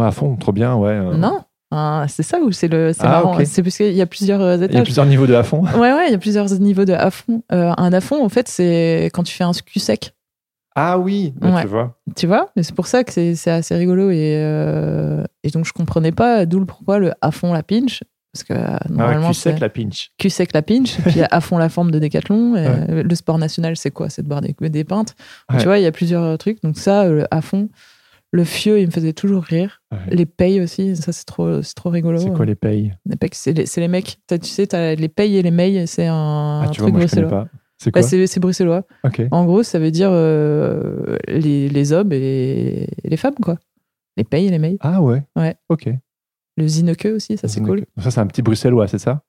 [0.00, 0.90] euh, à fond, trop bien, ouais.
[0.90, 1.14] euh.
[1.16, 2.92] Non Ah, C'est ça ou c'est le.
[2.92, 3.38] C'est Ah, marrant.
[3.44, 4.82] C'est parce qu'il y a plusieurs euh, Il y a étages.
[4.84, 5.62] plusieurs niveaux de à fond.
[5.78, 7.42] Ouais, ouais, il y a plusieurs niveaux de à fond.
[7.50, 10.14] Un à fond, en fait, c'est quand tu fais un cul sec.
[10.76, 11.62] Ah oui, bah, Ouais.
[11.62, 11.98] tu vois.
[12.16, 14.10] Tu vois Mais c'est pour ça que c'est c'est assez rigolo.
[14.10, 14.34] Et,
[15.44, 18.02] et donc, je comprenais pas d'où le pourquoi le à fond la pinch.
[18.32, 20.10] Parce que euh, Ah, normalement, c'est sec, la pinch.
[20.18, 20.98] cul sec la pinch.
[21.06, 22.54] puis à fond la forme de décathlon.
[22.56, 24.08] Et, euh, Le sport national, c'est quoi?
[24.08, 25.14] C'est de boire des, des pintes.
[25.50, 25.58] Ouais.
[25.58, 26.62] Tu vois, il y a plusieurs euh, trucs.
[26.62, 27.68] Donc, ça, à fond.
[28.32, 29.82] Le fieux, il me faisait toujours rire.
[29.90, 29.98] Ouais.
[30.14, 32.18] Les payes aussi, ça, c'est trop, c'est trop rigolo.
[32.18, 32.94] C'est quoi les payes?
[33.04, 34.18] Les payes, c'est les, mecs.
[34.28, 36.94] Tu sais, t'as les payes et les mails, c'est un, Ah, un tu vois, truc
[36.94, 37.48] moi, bruxellois.
[37.78, 38.08] C'est Bah, quoi?
[38.08, 38.84] c'est c'est bruxellois.
[39.32, 43.56] En gros, ça veut dire euh, les, les hommes et, et les femmes, quoi.
[44.16, 44.76] Les payes et les mails.
[44.80, 45.56] Ah ouais Ouais.
[45.68, 45.88] Ok.
[46.60, 47.84] Le zineke aussi, ça c'est cool.
[47.98, 49.22] Ça, c'est un petit bruxellois, c'est ça?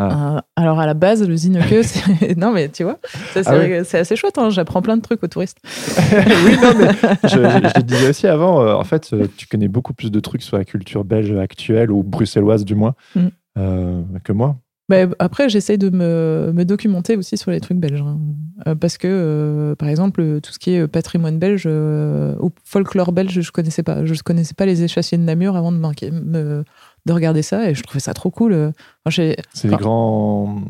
[0.00, 0.36] Ah.
[0.36, 2.36] Euh, alors à la base, le zineke, c'est...
[2.38, 3.00] non mais tu vois,
[3.34, 5.58] ça, c'est, Ah c'est assez chouette, hein, j'apprends plein de trucs aux touristes.
[6.12, 6.88] oui, non, mais
[7.24, 10.12] je, je- je te disais aussi avant, euh, en fait, euh, tu connais beaucoup plus
[10.12, 13.26] de trucs sur la culture belge actuelle, ou bruxelloise du moins, Mm.
[13.58, 14.56] euh, que moi.
[14.88, 18.00] Bah, après, j'essaye de me, me documenter aussi sur les trucs belges.
[18.00, 18.18] hein.
[18.66, 23.12] Euh, parce que, euh, par exemple, tout ce qui est patrimoine belge euh, ou folklore
[23.12, 24.04] belge, je connaissais pas.
[24.06, 26.64] Je connaissais pas les échassiers de Namur avant de, m'inqui- me-
[27.06, 28.72] de regarder ça et je trouvais ça trop cool.
[29.04, 30.62] Enfin, C'est les grands.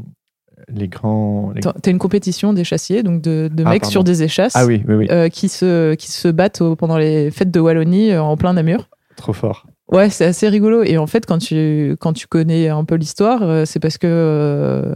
[0.69, 1.53] Les grands.
[1.55, 3.93] les- T'as une compétition d'échassiers, donc de, de Ah, mecs pardon.
[3.93, 5.07] sur des échasses Ah oui, oui, oui.
[5.11, 8.89] euh, qui, se, qui se battent pendant les fêtes de Wallonie en plein Namur.
[9.16, 9.66] Trop fort.
[9.91, 10.82] Ouais, c'est assez rigolo.
[10.82, 14.07] Et en fait, quand tu, quand tu connais un peu l'histoire, euh, c'est parce que
[14.07, 14.95] euh,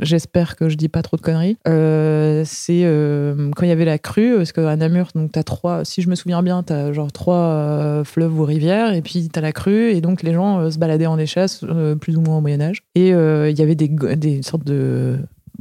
[0.00, 1.56] j'espère que je dis pas trop de conneries.
[1.66, 5.84] Euh, c'est euh, quand il y avait la crue, parce qu'à Namur, donc t'as trois,
[5.86, 9.40] si je me souviens bien, t'as genre trois euh, fleuves ou rivières, et puis t'as
[9.40, 11.64] la crue, et donc les gens se baladaient en échasse,
[12.00, 12.82] plus ou moins au Moyen Âge.
[12.94, 15.18] Et il y avait des, des sortes de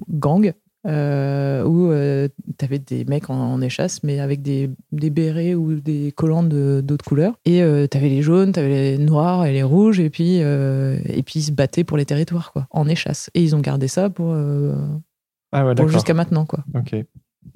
[0.09, 0.53] gangs.
[0.85, 2.27] Euh, où euh,
[2.57, 6.81] t'avais des mecs en, en échasse, mais avec des, des bérets ou des collants de-
[6.83, 7.39] d'autres couleurs.
[7.45, 11.23] Et euh, t'avais les jaunes, t'avais les noirs et les rouges, et puis, euh, et
[11.23, 13.29] puis ils se battaient pour les territoires, quoi, en échasse.
[13.33, 14.75] Et ils ont gardé ça pour, euh,
[15.51, 15.91] Ah ouais, pour d'accord.
[15.91, 16.63] jusqu'à maintenant, quoi.
[16.75, 16.95] Ok.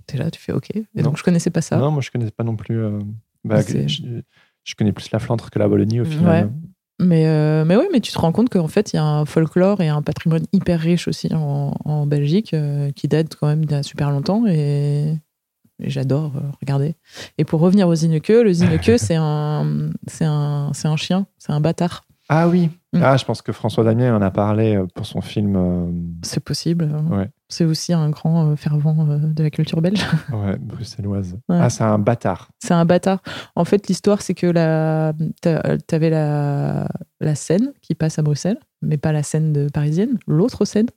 [0.06, 0.70] T'es là, tu fais OK.
[0.76, 1.04] Et Non.
[1.04, 1.78] donc je connaissais pas ça.
[1.78, 2.78] Non, moi, je connais pas non plus.
[2.82, 3.00] euh,
[3.44, 4.22] bah, je,
[4.64, 6.46] je connais plus la Flandre que la Wallonie au final.
[6.46, 6.52] Ouais.
[7.00, 9.26] Mais, euh, mais ouais, mais tu te rends compte qu'en fait, il y a un
[9.26, 13.66] folklore et un patrimoine hyper riche aussi en, en Belgique euh, qui date quand même
[13.66, 15.14] d'il super longtemps et,
[15.80, 16.96] et j'adore euh, regarder.
[17.38, 21.52] Et pour revenir au Zineke, le Zineke, c'est un, c'est un, c'est un chien, c'est
[21.52, 22.04] un bâtard.
[22.30, 22.70] Ah oui.
[22.94, 23.00] Mm.
[23.04, 25.56] Ah, je pense que François Damien en a parlé euh, pour son film.
[25.56, 25.90] euh,
[26.24, 26.90] C'est possible.
[27.10, 27.30] Ouais.
[27.48, 30.06] C'est aussi un grand euh, fervent de la culture belge.
[30.34, 31.34] ouais, bruxelloise.
[31.48, 31.58] Ouais.
[31.62, 32.50] Ah, c'est un bâtard.
[32.60, 33.22] C'est un bâtard.
[33.56, 36.88] En fait, l'histoire, c'est que la, t'a- t'avais la,
[37.22, 40.88] la Seine qui passe à Bruxelles, mais pas la Seine de parisienne, l'autre Seine,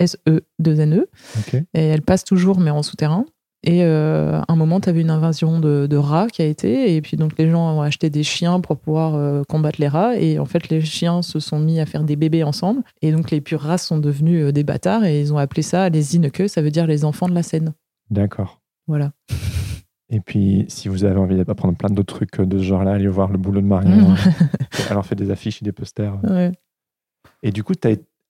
[0.00, 1.06] S-E-2-N-E.
[1.38, 1.54] Ok.
[1.54, 3.24] Et elle passe toujours, mais en souterrain.
[3.64, 6.94] Et euh, à un moment, tu avais une invasion de, de rats qui a été,
[6.94, 10.16] et puis donc les gens ont acheté des chiens pour pouvoir euh, combattre les rats,
[10.16, 13.32] et en fait les chiens se sont mis à faire des bébés ensemble, et donc
[13.32, 16.48] les pures races sont devenus euh, des bâtards, et ils ont appelé ça les Zineke,
[16.48, 17.74] ça veut dire les enfants de la Seine.
[18.10, 18.60] D'accord.
[18.86, 19.10] Voilà.
[20.10, 23.28] Et puis, si vous avez envie d'apprendre plein d'autres trucs de ce genre-là, allez voir
[23.30, 24.14] le boulot de Marion.
[24.90, 26.16] Elle en fait des affiches et des posters.
[26.22, 26.50] Ouais.
[27.42, 27.88] Et du coup, tu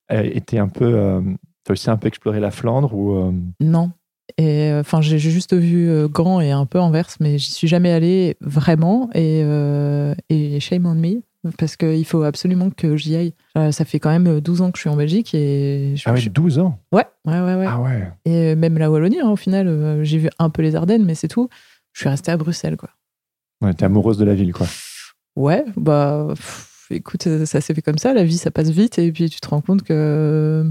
[0.09, 1.21] as été un peu.
[1.65, 3.13] tu as aussi un peu exploré la Flandre ou.
[3.19, 3.93] euh, Non.
[4.37, 7.69] Et euh, enfin, j'ai juste vu euh, Grand et un peu Anvers, mais j'y suis
[7.69, 9.09] jamais allée vraiment.
[9.15, 11.23] Et, euh, et shame on me,
[11.57, 13.33] parce qu'il faut absolument que j'y aille.
[13.73, 16.29] Ça fait quand même 12 ans que je suis en Belgique et je, Ah je-
[16.29, 16.79] 12 ans.
[16.93, 17.67] ouais, ouais, ouais, ouais.
[17.69, 18.09] Ah ouais.
[18.25, 21.29] Et même la Wallonie, hein, au final, j'ai vu un peu les Ardennes, mais c'est
[21.29, 21.49] tout.
[21.95, 22.91] Je suis restée à Bruxelles, quoi.
[23.61, 24.67] Ouais, t'es amoureuse de la ville, quoi.
[25.35, 28.13] Ouais, bah, pff, écoute, ça, ça s'est fait comme ça.
[28.15, 30.71] La vie, ça passe vite, et puis tu te rends compte que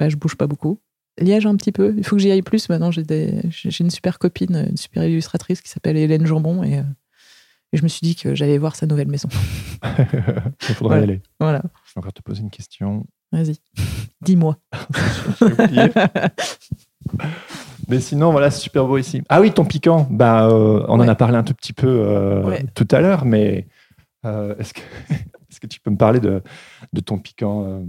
[0.00, 0.78] bah, je bouge pas beaucoup.
[1.20, 1.94] Liège un petit peu.
[1.96, 2.68] Il faut que j'y aille plus.
[2.68, 3.40] Maintenant, j'ai des-
[3.80, 6.82] une super copine, une super illustratrice qui s'appelle Hélène Jambon, et, euh,
[7.72, 9.28] et je me suis dit que j'allais voir sa nouvelle maison.
[10.68, 11.20] Il faudra y aller.
[11.38, 13.06] Voilà, Je vais encore te poser une question.
[13.32, 13.56] vas-y.
[14.22, 14.58] Dis-moi.
[17.88, 19.22] Mais sinon, voilà, c'est super beau ici.
[19.28, 20.06] Ah oui, ton piquant.
[20.10, 22.64] Bah, euh, on en a parlé un tout petit peu euh, Ouais.
[22.74, 23.66] tout à l'heure, mais
[24.24, 24.80] euh, est-ce que,
[25.50, 26.42] est-ce que tu peux me parler de,
[26.92, 27.82] de ton piquant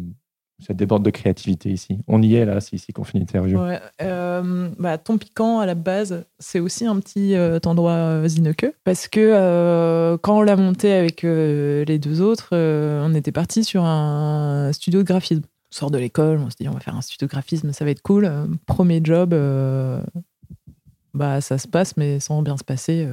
[0.59, 1.99] Ça déborde de créativité ici.
[2.07, 3.59] On y est là, c'est ici qu'on fait l'interview.
[3.59, 8.27] Ouais, euh, bah, ton piquant, à la base, c'est aussi un petit euh, endroit euh,
[8.27, 8.67] Zineke.
[8.85, 13.65] Parce que euh, quand on l'a monté avec euh, les deux autres, on était parti
[13.65, 15.43] sur un studio de graphisme.
[15.43, 17.83] On sort de l'école, on se dit on va faire un studio de graphisme, ça
[17.83, 18.31] va être cool.
[18.65, 19.35] Premier job,
[21.13, 23.05] bah, ça se passe, mais sans bien se passer,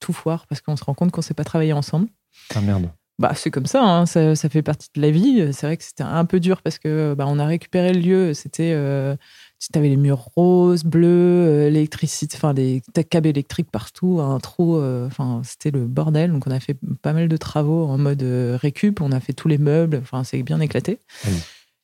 [0.00, 2.08] tout foire, parce qu'on se rend compte qu'on ne sait pas travailler ensemble.
[2.54, 2.90] Ah merde.
[3.20, 5.52] Bah, c'est comme ça, hein, ça, ça fait partie de la vie.
[5.52, 8.32] C'est vrai que c'était un peu dur parce que bah, on a récupéré le lieu.
[8.34, 9.14] C'était, euh,
[9.60, 14.78] tu avais les murs roses, bleus, euh, l'électricité, enfin les câbles électriques partout, un trou.
[14.78, 16.32] euh, Enfin, c'était le bordel.
[16.32, 19.02] Donc on a fait pas mal de travaux en mode récup.
[19.02, 19.98] On a fait tous les meubles.
[20.00, 20.98] Enfin, c'est bien éclaté.
[21.26, 21.34] Oui.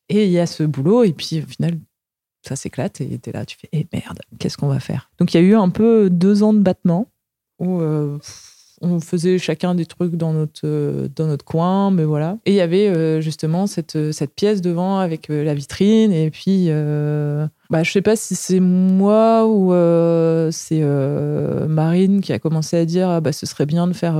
[0.09, 1.05] Et il y a ce boulot.
[1.05, 1.79] Et puis au final,
[2.49, 5.11] ça s'éclate et t'es là, tu fais, eh merde, qu'est-ce qu'on va faire?
[5.19, 7.09] Donc il y a eu un peu deux ans de battement
[7.59, 8.19] où euh,
[8.83, 12.39] on faisait chacun des trucs dans notre, euh, dans notre coin, mais voilà.
[12.45, 16.31] Et il y avait euh, justement cette, euh, cette pièce devant avec la vitrine, et
[16.31, 16.69] puis
[17.69, 19.73] bah, je sais pas si c'est moi ou
[20.53, 20.83] c'est
[21.69, 24.17] Marine qui a commencé à dire ah, bah, ce serait bien de faire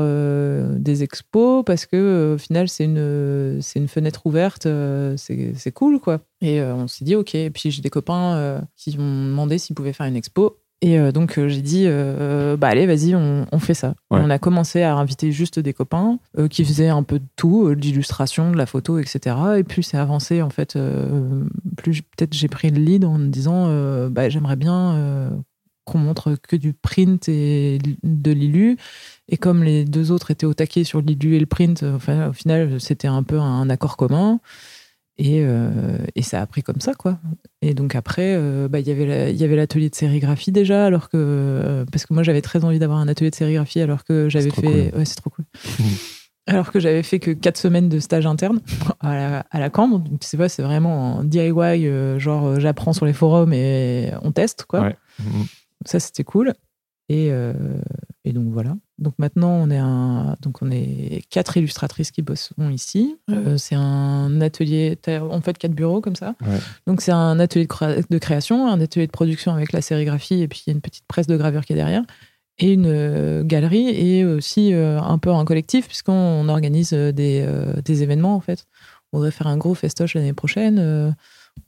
[0.79, 4.67] des expos parce que au final c'est une, une fenêtre ouverte,
[5.17, 6.21] c'est cool quoi.
[6.41, 9.93] Et on s'est dit ok, et puis j'ai des copains qui m'ont demandé s'ils pouvaient
[9.93, 10.59] faire une expo.
[10.83, 13.95] Et euh, donc euh, j'ai dit, euh, bah allez, vas-y, on, on fait ça.
[14.11, 14.21] Ouais.
[14.23, 16.19] On a commencé à inviter juste des copains
[16.51, 19.37] qui faisaient un peu de tout, de l'illustration, de la photo, etc.
[19.59, 20.79] Et plus c'est avancé, en fait,
[21.77, 23.69] plus peut-être j'ai pris le lead en me disant,
[24.11, 25.31] bah, j'aimerais bien
[25.85, 28.77] qu'on montre que du print et de l'illu.
[29.29, 32.33] Et comme les deux autres étaient au taquet sur l'illu et le print, enfin, au
[32.33, 34.41] final, c'était un peu un accord commun.
[35.19, 35.71] Et, euh,
[36.15, 37.19] et ça a pris comme ça, quoi.
[37.63, 41.09] Et donc après, euh, bah, il y avait la- il l'atelier de sérigraphie déjà, alors
[41.09, 44.29] que euh, parce que moi j'avais très envie d'avoir un atelier de sérigraphie, alors que
[44.29, 45.47] j'avais fait, ouais, c'est trop cool.
[46.47, 48.61] alors que j'avais fait que quatre semaines de stage interne
[49.01, 50.01] à la, à la Cambre.
[50.01, 51.51] Donc tu sais pas, c'est vraiment en DIY,
[51.87, 54.83] euh, genre j'apprends sur les forums et on teste, quoi.
[54.83, 54.97] Ouais.
[55.21, 55.47] Mhm.
[55.87, 56.53] Ça c'était cool.
[57.09, 57.31] Et,
[58.25, 58.77] et donc voilà.
[58.99, 63.17] Donc maintenant on est un, donc on est quatre illustratrices qui bosseront ici.
[63.31, 64.99] Euh, c'est un atelier,
[65.31, 66.35] en fait quatre bureaux comme ça.
[66.41, 66.59] Ouais.
[66.87, 70.41] Donc c'est un atelier de, créa- de création, un atelier de production avec la sérigraphie
[70.41, 72.05] et puis il y a une petite presse de gravure qui est derrière
[72.59, 77.47] et une euh, galerie et aussi euh, un peu un collectif puisqu'on organise des,
[77.85, 78.67] des événements en fait.
[79.13, 81.15] On voudrait faire un gros festoche l'année prochaine.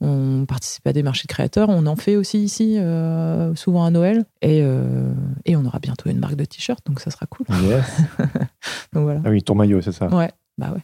[0.01, 1.69] On participe à des marchés de créateurs.
[1.69, 4.25] On en fait aussi ici, euh, souvent à Noël.
[4.41, 5.13] Et, euh,
[5.45, 7.45] et on aura bientôt une marque de t-shirt, donc ça sera cool.
[7.63, 8.01] Yes.
[8.93, 9.21] Donc voilà.
[9.25, 10.07] Ah oui, ton maillot, c'est ça.
[10.07, 10.81] Ouais, bah ouais.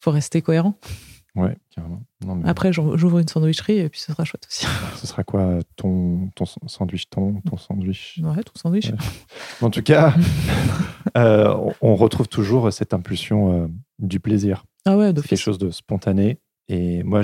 [0.00, 0.74] Faut rester cohérent.
[1.34, 2.02] Ouais, carrément.
[2.24, 4.66] Non, mais Après, j'ouvre une sandwicherie et puis ce sera chouette aussi.
[4.96, 8.20] ce sera quoi ton, ton sandwich ton, ton sandwich?
[8.22, 8.90] Ouais, ton sandwich.
[8.90, 8.96] Ouais.
[9.60, 10.14] En tout cas,
[11.16, 14.64] euh, on, retrouve toujours cette impulsion du plaisir.
[14.86, 16.38] Ah ouais, quelque chose de spontané.
[16.68, 17.22] Et moi,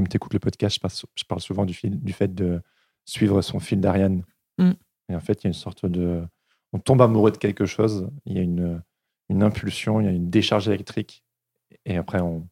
[0.00, 2.62] comme tu écoutes le podcast, je, passe- je parle souvent du, fil- du fait de
[3.04, 4.22] suivre son fil d'Ariane.
[4.56, 4.70] Mm.
[5.10, 6.22] Et en fait, il y a une sorte de.
[6.72, 8.80] On tombe amoureux de quelque chose, il y a une,
[9.28, 11.22] une impulsion, il y a une décharge électrique.
[11.84, 12.48] Et après, on,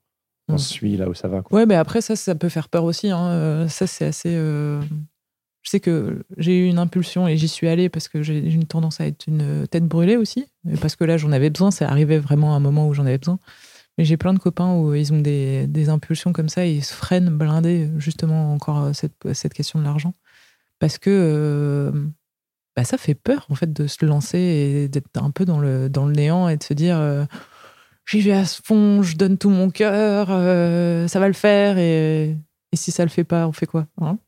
[0.48, 0.58] on Mm.
[0.58, 1.40] suit là où ça va.
[1.40, 1.58] quoi.
[1.58, 3.08] Ouais, mais après, ça, ça peut faire peur aussi.
[3.10, 3.28] hein.
[3.30, 4.34] Euh, Ça, c'est assez.
[4.34, 4.82] euh,
[5.62, 8.64] Je sais que j'ai eu une impulsion et j'y suis allée parce que j'ai une
[8.66, 10.46] tendance à être une tête brûlée aussi.
[10.82, 11.70] Parce que là, j'en avais besoin.
[11.70, 13.38] C'est arrivé vraiment à un moment où j'en avais besoin.
[13.98, 16.94] J'ai plein de copains où ils ont des, des impulsions comme ça et ils se
[16.94, 20.14] freinent blindés, justement, encore euh, cette, cette question de l'argent.
[20.78, 21.90] Parce que, euh,
[22.76, 25.88] bah, ça fait peur en fait de se lancer et d'être un peu dans le,
[25.88, 27.24] dans le néant et de se dire euh,
[28.06, 31.76] j'y vais à ce fond, je donne tout mon cœur, euh, ça va le faire
[31.78, 32.36] et,
[32.70, 34.18] et, si ça le fait pas, on fait quoi hein?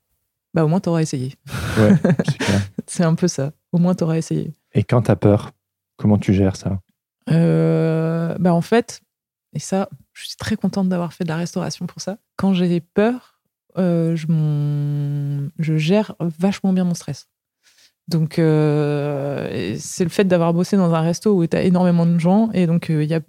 [0.53, 1.35] Bah au moins t'auras essayé.
[1.79, 1.95] Ouais,
[2.89, 3.53] c'est un peu ça.
[3.71, 4.53] Au moins t'auras essayé.
[4.73, 5.53] Et quand t'as peur,
[5.97, 6.81] comment tu gères ça?
[7.29, 9.01] Bah en fait,
[9.53, 12.18] et ça, je suis très contente d'avoir fait de la restauration pour ça.
[12.36, 13.40] Quand j'ai peur,
[13.78, 14.26] euh, je,
[15.59, 17.28] je gère vachement bien mon stress.
[18.09, 22.18] Donc, euh, c'est le fait d'avoir bossé dans un resto où tu as énormément de
[22.18, 22.51] gens.
[22.53, 23.20] Et donc, il y a,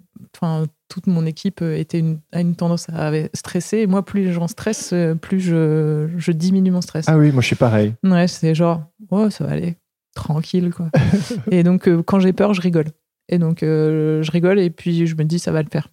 [0.88, 3.78] toute mon équipe était une, a une tendance à stresser.
[3.78, 7.04] Et moi, plus les gens stressent, plus je, je diminue mon stress.
[7.08, 7.94] Ah oui, moi, je suis pareil.
[8.02, 9.76] Ouais, c'est genre, oh, ça va aller,
[10.16, 10.88] tranquille, quoi.
[11.52, 12.86] et donc, quand j'ai peur, je rigole.
[13.28, 15.88] Et donc, je rigole et puis je me dis, ça va le faire.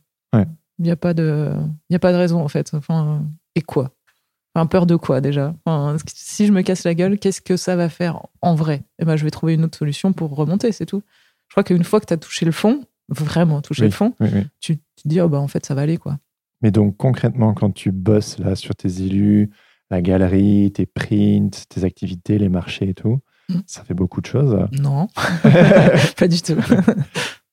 [0.79, 1.51] Il n'y a, pas de,
[1.89, 2.71] y a pas de raison, en fait.
[2.73, 3.23] Enfin,
[3.55, 3.91] et quoi?
[4.55, 5.53] Enfin, peur de quoi déjà?
[5.65, 8.83] Enfin, Si je me casse la gueule, qu'est-ce que ça va faire en vrai?
[8.99, 11.03] Eh ben, je vais trouver une autre solution pour remonter, c'est tout.
[11.47, 14.13] Je crois qu'une fois que tu as touché le fond, vraiment touché le fond,
[14.59, 15.97] Tu, te dis, oh, bah, en fait, ça va aller.
[15.97, 16.17] quoi.
[16.61, 19.49] Mais donc, concrètement, quand tu bosses là sur tes élus,
[19.91, 23.19] la galerie, tes prints, tes activités, les marchés et tout,
[23.49, 23.59] mmh.
[23.65, 24.67] ça fait beaucoup de choses?
[24.71, 25.07] Non,
[26.17, 26.57] pas du tout.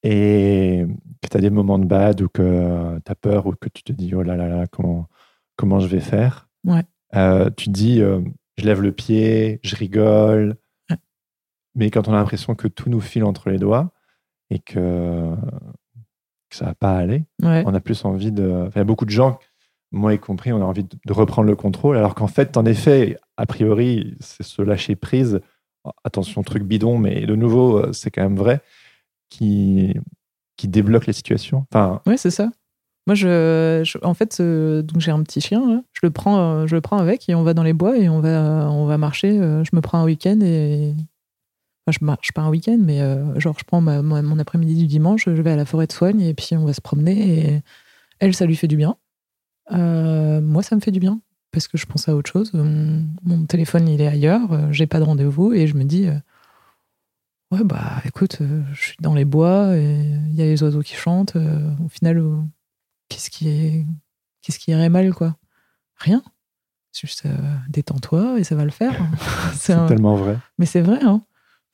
[0.09, 0.87] Et
[1.21, 3.83] que tu as des moments de bad ou que tu as peur ou que tu
[3.83, 5.09] te dis, oh là là là, comment,
[5.57, 6.85] comment je vais faire Ouais.
[7.17, 8.21] Euh, tu te dis, euh,
[8.57, 10.57] je lève le pied, je rigole.
[11.75, 13.91] Mais quand on a l'impression que tout nous file entre les doigts
[14.51, 15.35] et que,
[16.51, 18.69] que ça va pas aller, on a plus envie de.
[18.73, 19.41] il y a beaucoup de gens,
[19.91, 23.19] moi y compris, on a envie de, reprendre le contrôle, alors qu'en fait, en effet,
[23.37, 25.41] a priori, c'est se lâcher prise.
[26.05, 28.61] Attention, truc bidon, mais de nouveau, euh, c'est quand même vrai,
[29.29, 29.95] qui,
[30.57, 31.67] qui débloque les situations.
[31.71, 32.51] Enfin, ouais, c'est ça.
[33.07, 35.85] Moi, je, en fait, euh, j'ai un petit chien.
[35.93, 38.09] je le prends, euh, je le prends avec et on va dans les bois et
[38.09, 39.39] on va, on va marcher.
[39.39, 40.93] Euh, je me prends un week-end et
[41.87, 43.01] enfin, je marche pas un week-end, mais
[43.39, 46.35] genre je prends mon après-midi du dimanche, je vais à la forêt de soigne et
[46.35, 47.39] puis on va se promener.
[47.39, 47.63] Et
[48.19, 48.97] elle, ça lui fait du bien.
[49.71, 51.21] moi, ça me fait du bien
[51.53, 52.53] parce que je pense à autre chose.
[52.55, 54.73] Mon, téléphone, il est ailleurs.
[54.73, 56.09] j'ai pas de rendez-vous et je me dis.
[57.53, 58.39] Ouais, bah écoute,
[58.73, 61.37] je suis dans les bois et il y a les oiseaux qui chantent.
[61.37, 62.23] au final,
[63.09, 63.87] qu'est-ce qui est
[64.55, 65.37] qui irait mal quoi?
[65.97, 66.23] Rien.
[66.93, 67.37] Juste euh,
[67.69, 68.95] détends-toi et ça va le faire.
[69.55, 70.39] c'est tellement vrai.
[70.59, 70.99] Mais c'est vrai.
[71.03, 71.23] Hein.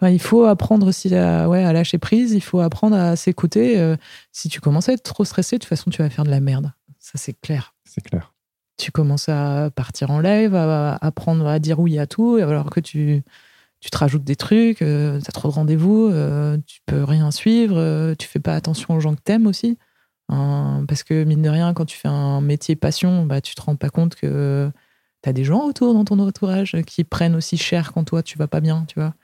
[0.03, 2.33] il faut apprendre aussi à, ouais, à lâcher prise.
[2.33, 3.79] Il faut apprendre à s'écouter.
[3.79, 3.97] Euh,
[4.33, 6.41] si tu commences à être trop stressé, de toute façon, tu vas faire de la
[6.41, 6.73] merde.
[6.99, 7.75] Ça, c'est clair.
[7.85, 8.35] C'est clair.
[8.79, 12.81] Tu commences à partir en live, à, apprendre à dire oui à tout, alors que
[12.81, 13.23] tu,
[13.83, 16.11] tu te rajoutes des trucs, euh, tu as trop de rendez-vous,
[16.67, 19.79] tu peux rien suivre, tu fais pas attention aux gens que t'aimes aussi
[20.87, 23.77] parce que, mine de rien, quand tu fais un métier passion, bah, tu te rends
[23.77, 24.71] pas compte que
[25.23, 28.39] tu as des gens autour dans ton entourage qui prennent aussi cher quand toi, tu
[28.39, 29.15] vas pas bien, tu vois.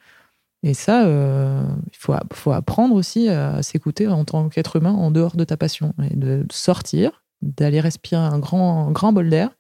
[0.64, 5.10] Et ça, euh, il faut, faut apprendre aussi à s'écouter en tant qu'être humain en
[5.10, 9.50] dehors de ta passion et de sortir, d'aller respirer un grand, grand bol d'air.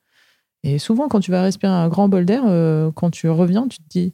[0.64, 3.78] Et souvent, quand tu vas respirer un grand bol d'air, euh, quand tu reviens, tu
[3.78, 4.12] te dis,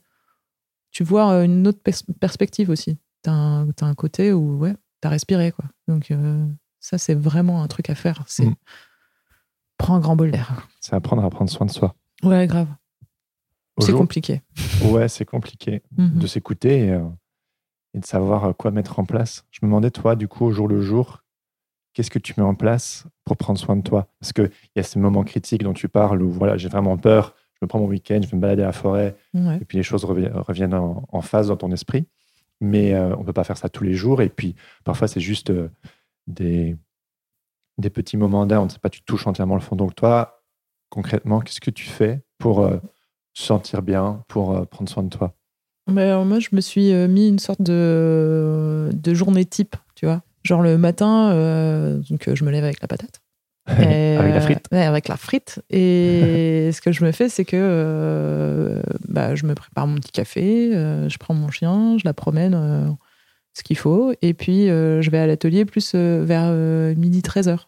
[0.95, 1.81] tu vois une autre
[2.21, 2.97] perspective aussi.
[3.25, 5.65] Tu as, un côté où, ouais, tu as respiré, quoi.
[5.89, 6.47] Donc, euh,
[6.79, 8.23] ça, c'est vraiment un truc à faire.
[8.27, 8.55] C'est mm.
[9.77, 10.69] prends un grand bol d'air.
[10.81, 11.97] C'est apprendre à prendre soin de soi.
[12.23, 12.69] Ouais, grave.
[13.81, 14.41] C'est compliqué.
[14.85, 16.19] Ouais, c'est compliqué mm-hmm.
[16.19, 17.05] de s'écouter euh,
[17.93, 19.45] et, de savoir euh, quoi mettre en place.
[19.51, 21.25] Je me demandais, toi, du coup, au jour le jour,
[21.93, 24.07] qu'est-ce que tu mets en place pour prendre soin de toi?
[24.21, 27.35] Parce qu'il y a ces moments critiques dont tu parles où voilà, j'ai vraiment peur,
[27.65, 30.05] me prends mon week-end, je vais me balader à la forêt, et puis les choses
[30.05, 32.07] reviennent en, phase dans ton esprit.
[32.61, 34.23] Mais euh, on ne peut pas faire ça tous les jours.
[34.23, 34.55] Et puis,
[34.85, 35.53] parfois, c'est juste
[36.27, 36.77] des,
[37.79, 39.77] des petits moments d'air, on ne sait pas, tu touches entièrement le fond.
[39.77, 40.43] Donc toi,
[40.89, 42.77] concrètement, qu'est-ce que tu fais pour euh,
[43.35, 45.35] te sentir bien, pour euh, prendre soin de toi?
[45.91, 50.23] Ben, Moi, je me suis euh, mis une sorte de, de journée type, tu vois.
[50.45, 51.31] Genre le matin,
[52.11, 53.23] donc je me lève avec la patate.
[53.67, 54.73] avec la frite.
[54.73, 55.63] avec la frite.
[55.71, 60.71] Et ce que je me fais, c'est que bah, je me prépare mon petit café,
[60.73, 62.97] je prends mon chien, je la promène
[63.55, 64.13] ce qu'il faut.
[64.21, 67.67] Et puis, euh, je vais à l'atelier plus euh, vers euh, midi 13h.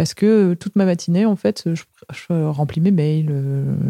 [0.00, 3.30] Parce que toute ma matinée, en fait, je, remplis mes mails,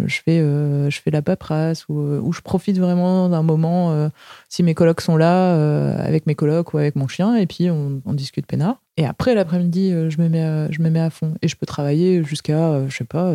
[0.07, 4.11] je, fais, je fais la paperasse, ou, je profite vraiment d'un moment,
[4.49, 8.13] si mes colocs sont là, avec mes colocs ou avec mon chien, et puis on,
[8.13, 8.83] discute peinard.
[8.97, 11.35] Et après, l'après-midi, je, me mets à, je me mets à fond.
[11.43, 13.33] Et je peux travailler jusqu'à, je sais pas,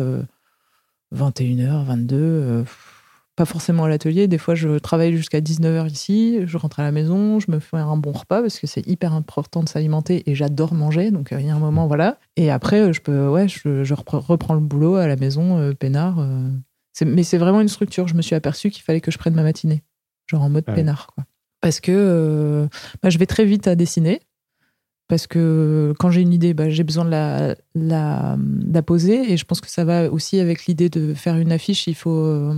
[1.14, 2.66] 21h, 22h
[3.36, 4.28] pas forcément à l'atelier.
[4.28, 7.76] Des fois, je travaille jusqu'à 19h ici, je rentre à la maison, je me fais
[7.76, 11.10] un bon repas parce que c'est hyper important de s'alimenter et j'adore manger.
[11.10, 12.18] Donc, euh, il y a un moment, voilà.
[12.36, 16.26] Et après, euh, je peux, ouais, je, reprends le boulot à la maison, euh, peinard.
[17.04, 18.08] mais c'est vraiment une structure.
[18.08, 19.82] Je me suis aperçu qu'il fallait que je prenne ma matinée.
[20.26, 20.74] genre en mode Ouais.
[20.74, 21.08] peinard.
[21.14, 21.24] Quoi.
[21.60, 22.66] Parce que euh,
[23.02, 24.20] bah, je vais très vite à dessiner.
[25.08, 29.30] Parce que quand j'ai une idée, bah, j'ai besoin de la, la, de la poser.
[29.32, 31.86] Et je pense que ça va aussi avec l'idée de faire une affiche.
[31.86, 32.52] Il faut,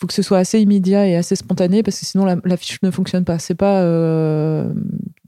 [0.00, 2.90] faut que ce soit assez immédiat et assez spontané parce que sinon la- l'affiche ne
[2.90, 3.38] fonctionne pas.
[3.38, 4.72] C'est pas, euh,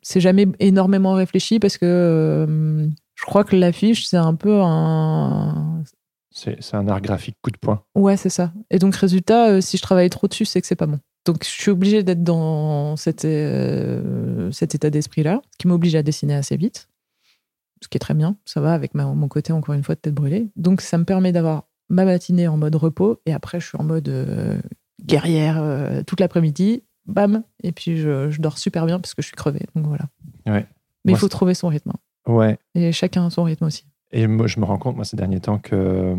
[0.03, 5.83] c'est jamais énormément réfléchi parce que euh, je crois que l'affiche c'est un peu un,
[6.31, 7.83] C'est c'est un art graphique coup de poing.
[7.95, 8.53] Ouais, c'est ça.
[8.71, 10.99] Et donc, résultat, euh, si je travaille trop dessus, c'est que c'est pas bon.
[11.25, 13.27] Donc, je suis obligée d'être dans cet,
[14.53, 16.89] cet état d'esprit-là, ce qui m'oblige à dessiner assez vite,
[17.83, 18.37] ce qui est très bien.
[18.45, 20.51] Ça va avec ma- mon côté, encore une fois, de tête brûlée.
[20.57, 23.84] Donc, ça me permet d'avoir ma matinée en mode repos, et après, je suis en
[23.84, 24.61] mode euh,
[25.03, 29.28] guerrière euh, toute l'après-midi, bam, et puis je, je dors super bien parce que je
[29.28, 29.66] suis crevée.
[29.74, 30.07] Donc, voilà.
[30.47, 30.66] Ouais.
[31.05, 31.91] Mais il faut trouver son rythme.
[31.91, 32.32] hein.
[32.32, 32.59] Ouais.
[32.74, 33.87] Et chacun son rythme aussi.
[34.11, 36.16] Et moi, je me rends compte, moi, ces derniers temps, que euh,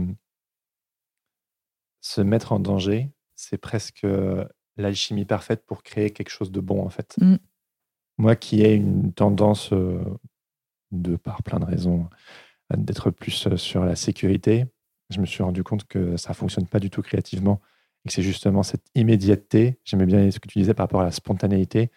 [2.01, 4.05] se mettre en danger, c'est presque
[4.77, 7.15] l'alchimie parfaite pour créer quelque chose de bon, en fait.
[7.19, 7.35] Mm.
[8.19, 9.73] Moi qui ai une tendance,
[10.91, 12.09] de par plein de raisons,
[12.75, 14.65] d'être plus sur la sécurité,
[15.09, 17.61] je me suis rendu compte que ça fonctionne pas du tout créativement
[18.05, 19.79] et que c'est justement cette immédiateté.
[19.85, 21.91] J'aimais bien ce que tu disais par rapport à la spontanéité.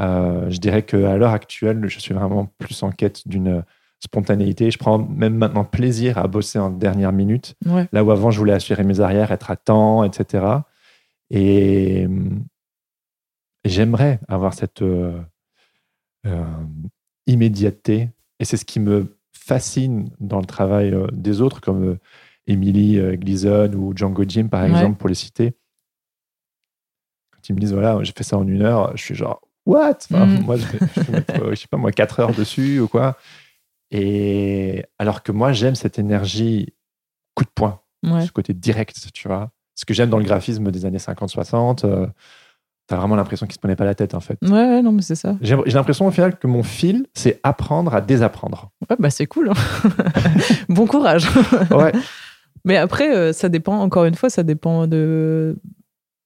[0.00, 3.64] Euh, je dirais qu'à l'heure actuelle, je suis vraiment plus en quête d'une
[3.98, 4.70] spontanéité.
[4.70, 7.86] Je prends même maintenant plaisir à bosser en dernière minute, Ouais.
[7.92, 10.46] là où avant je voulais assurer mes arrières, être à temps, etc.
[11.30, 12.02] Et,
[13.64, 15.20] et j'aimerais avoir cette euh,
[16.26, 16.44] euh,
[17.26, 18.08] immédiateté.
[18.38, 21.98] Et c'est ce qui me fascine dans le travail euh, des autres, comme euh,
[22.50, 24.70] Emily euh, Gleason ou Django Jim, par Ouais.
[24.70, 25.54] exemple, pour les citer.
[27.32, 29.98] Quand ils me disent, voilà, j'ai fait ça en une heure, je suis genre, what?
[30.10, 30.42] Enfin, Mm.
[30.44, 30.64] Moi, je,
[31.06, 33.16] je mettre, euh, je sais pas, moi, quatre heures dessus ou quoi.
[33.90, 36.74] Et alors que moi, j'aime cette énergie
[37.34, 38.26] coup de poing, Ouais.
[38.26, 39.50] ce côté direct, tu vois.
[39.74, 42.06] Ce que j'aime dans le graphisme des années 50-60, euh,
[42.86, 44.38] t'as vraiment l'impression qu'il se prenait pas la tête, en fait.
[44.42, 45.36] Ouais, non, mais c'est ça.
[45.40, 48.70] J'ai j'ai l'impression au final que mon fil, c'est apprendre à désapprendre.
[48.88, 49.50] Ouais, bah c'est cool.
[49.50, 49.54] hein.
[50.68, 51.26] bon courage.
[51.70, 51.92] Ouais.
[52.64, 55.56] Mais après, euh, ça dépend, encore une fois, ça dépend de,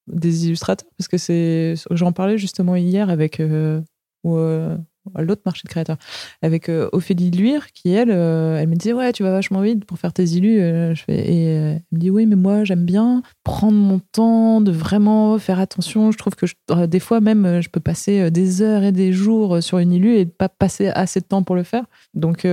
[0.07, 0.89] des illustrateurs.
[0.99, 1.75] Parce que c'est.
[1.91, 3.41] J'en parlais justement hier avec.
[3.41, 3.81] euh,
[4.25, 4.77] ou, euh,
[5.19, 5.99] l'autre marché de créateurs.
[6.41, 10.15] Avec Ophélie Luire, qui, elle, elle me disait Ouais, tu vas vachement vite pour faire
[10.15, 10.61] tes illus.
[10.97, 14.73] Je fais, et elle me dit Oui, mais moi, j'aime bien prendre mon temps, de
[14.73, 16.11] vraiment faire attention.
[16.11, 16.47] Je trouve que
[16.87, 20.25] des fois, même, je peux passer des heures et des jours sur une illu et
[20.25, 21.85] pas passer assez de temps pour le faire.
[22.15, 22.51] Donc, elle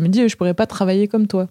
[0.00, 1.48] me dit Je pourrais pas travailler comme toi.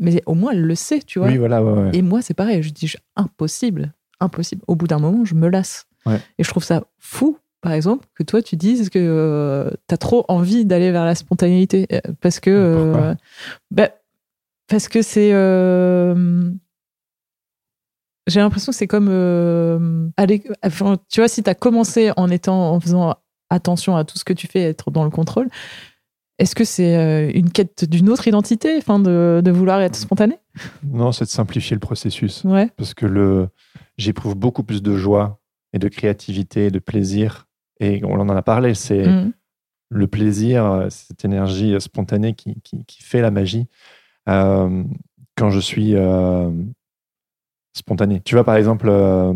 [0.00, 1.28] Mais au moins, elle le sait, tu vois.
[1.28, 1.90] Oui, voilà, ouais, ouais.
[1.92, 2.62] Et moi, c'est pareil.
[2.62, 4.62] Je dis je- impossible, impossible.
[4.66, 5.86] Au bout d'un moment, je me lasse.
[6.06, 6.18] Ouais.
[6.38, 10.24] Et je trouve ça fou, par exemple, que toi, tu dises que tu as trop
[10.28, 11.86] envie d'aller vers la spontanéité.
[11.92, 12.50] Euh, Parce que.
[12.50, 13.14] Euh,
[13.70, 13.90] bah,
[14.68, 15.32] parce que c'est.
[15.34, 16.50] euh,
[18.26, 19.08] j'ai l'impression que c'est comme.
[19.10, 22.72] euh, aller, enfin, tu vois, si tu as commencé en étant.
[22.72, 23.14] en faisant
[23.52, 25.48] attention à tout ce que tu fais, être dans le contrôle.
[26.40, 30.38] Est-ce que c'est euh, une quête d'une autre identité, enfin, de, de vouloir être spontané?
[30.82, 32.42] Non, c'est de simplifier le processus.
[32.44, 32.68] Ouais.
[32.76, 33.48] Parce que le,
[33.98, 35.38] j'éprouve beaucoup plus de joie
[35.74, 37.46] et de créativité, de plaisir.
[37.78, 39.32] Et on en a parlé, c'est Mm.
[39.90, 43.68] le plaisir, cette énergie spontanée qui, qui, qui fait la magie
[44.28, 44.82] euh,
[45.36, 46.50] quand je suis euh,
[47.76, 48.20] spontané.
[48.20, 49.32] Tu vois, par exemple, euh,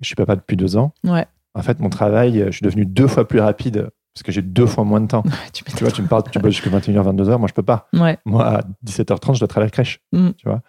[0.00, 0.92] je suis papa depuis deux ans.
[1.04, 1.26] Ouais.
[1.54, 4.66] En fait, mon travail, je suis devenu deux fois plus rapide parce que j'ai deux
[4.66, 5.24] fois moins de temps.
[5.52, 7.88] tu tu vois, tu me parles, tu bosses jusqu'à 21h, 22h, moi je peux pas.
[7.92, 8.16] Ouais.
[8.24, 10.00] Moi, à 17h30, je dois travailler à la crèche.
[10.12, 10.30] Mm.
[10.36, 10.62] Tu vois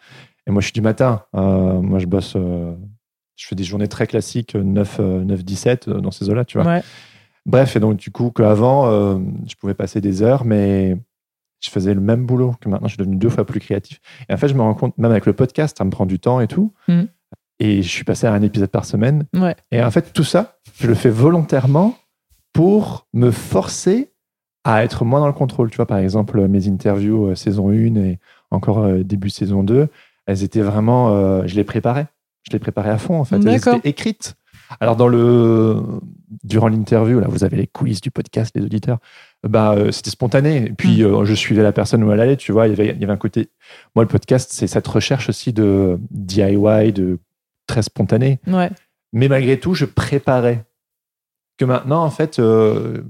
[0.48, 1.24] Et moi, je suis du matin.
[1.36, 2.34] Euh, moi, je bosse.
[2.36, 2.74] euh,
[3.36, 6.58] je fais des journées très classiques, 9, euh, 9 17, euh, dans ces eaux-là, tu
[6.58, 6.68] vois.
[6.68, 6.84] Ouais.
[7.46, 8.90] Bref, et donc, du coup, qu'avant,
[9.48, 10.98] je pouvais passer des heures, mais
[11.62, 14.00] je faisais le même boulot que maintenant, je suis devenu deux fois plus créatif.
[14.28, 16.18] Et en fait, je me rends compte, même avec le podcast, ça me prend du
[16.18, 16.74] temps et tout.
[16.88, 17.04] Mm.
[17.60, 19.26] Et je suis passé à un épisode par semaine.
[19.72, 21.96] Et en fait, tout ça, je le fais volontairement
[22.56, 24.12] pour me forcer
[24.64, 25.70] à être moins dans le contrôle.
[25.70, 29.88] Tu vois, par exemple, mes interviews euh, saison 1 et encore euh, début saison 2,
[30.26, 31.10] elles étaient vraiment.
[31.10, 32.08] euh, je les préparais.
[32.48, 33.36] Je les préparais à fond, en fait.
[33.38, 34.36] Elles étaient écrites.
[34.80, 35.82] Alors, dans le,
[36.44, 38.98] durant l'interview, là, vous avez les coulisses du podcast, les auditeurs.
[39.48, 40.68] Bah, c'était spontané.
[40.68, 41.06] Et puis, Mm.
[41.06, 42.38] euh, je suivais la personne où elle allait.
[42.38, 43.50] Tu vois, il y avait, il y avait un côté.
[43.96, 47.20] Moi, le podcast, c'est cette recherche aussi de DIY, de
[47.68, 48.40] très spontané.
[48.48, 48.70] Ouais.
[49.14, 50.64] Mais malgré tout, je préparais.
[51.58, 53.02] Que maintenant, en fait, euh,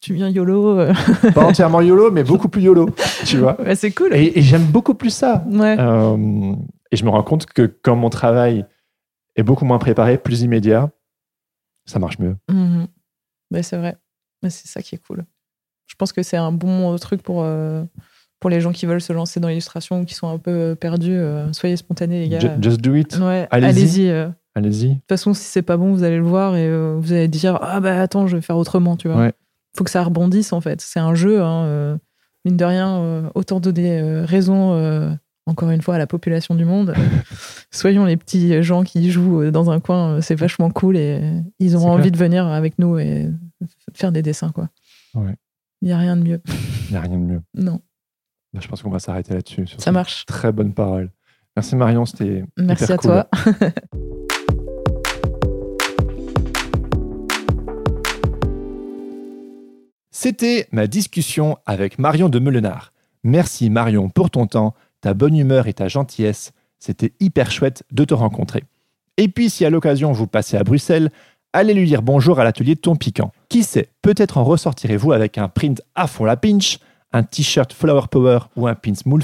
[0.00, 0.78] Tu viens YOLO.
[0.78, 0.92] euh.
[1.34, 2.88] pas entièrement YOLO, mais beaucoup plus YOLO.
[3.24, 4.14] Tu vois Ouais, c'est cool.
[4.14, 5.44] Et, et j'aime beaucoup plus ça.
[5.48, 5.76] Ouais.
[5.78, 6.54] Euh,
[6.90, 8.66] et je me rends compte que quand mon travail
[9.36, 10.90] est beaucoup moins préparé, plus immédiat,
[11.86, 12.36] ça marche mieux.
[12.50, 12.86] Mhm.
[13.62, 13.96] C'est vrai.
[14.42, 15.24] C'est ça qui est cool.
[15.86, 17.84] Je pense que c'est un bon truc pour, euh,
[18.40, 21.18] pour les gens qui veulent se lancer dans l'illustration ou qui sont un peu perdus.
[21.52, 22.38] soyez spontanés, les gars.
[22.40, 23.16] Ju- Just do it.
[23.18, 23.68] Ouais, allez-y.
[23.70, 24.08] allez-y.
[24.10, 24.28] euh.
[24.56, 24.88] Allez-y.
[24.88, 27.28] De toute façon, si c'est pas bon, vous allez le voir et euh, vous allez
[27.28, 29.18] dire Ah bah attends, je vais faire autrement, tu vois.
[29.18, 29.32] Ouais.
[29.76, 30.80] Faut que ça rebondisse en fait.
[30.80, 31.96] C'est un jeu, hein, euh,
[32.46, 36.94] mine de rien, euh, autant donner raison, encore une fois, à la population du monde.
[37.70, 41.20] Soyons les petits gens qui jouent dans un coin, c'est vachement cool et
[41.58, 42.12] ils auront envie clair.
[42.12, 43.28] de venir avec nous et
[43.94, 44.70] faire des dessins, quoi.
[45.14, 45.36] Ouais.
[45.82, 46.40] Il n'y a rien de mieux.
[46.88, 47.42] Il n'y a rien de mieux.
[47.54, 47.80] Non,
[48.54, 49.66] Bah, Je pense qu'on va s'arrêter là-dessus.
[49.76, 50.24] ça marche.
[50.24, 51.10] Très bonne parole.
[51.54, 53.10] Merci Marion, c'était Merci à cool.
[53.10, 53.28] toi.
[60.18, 62.94] C'était ma discussion avec Marion de Meulenard.
[63.22, 66.52] Merci Marion pour ton temps, ta bonne humeur et ta gentillesse.
[66.78, 68.64] C'était hyper chouette de te rencontrer.
[69.18, 71.10] Et puis si à l'occasion vous passez à Bruxelles,
[71.52, 73.30] allez lui dire bonjour à l'atelier de Ton Piquant.
[73.50, 76.78] Qui sait, peut-être en ressortirez-vous avec un print à fond la pinch,
[77.12, 79.22] un t-shirt Flower Power ou un pins moule.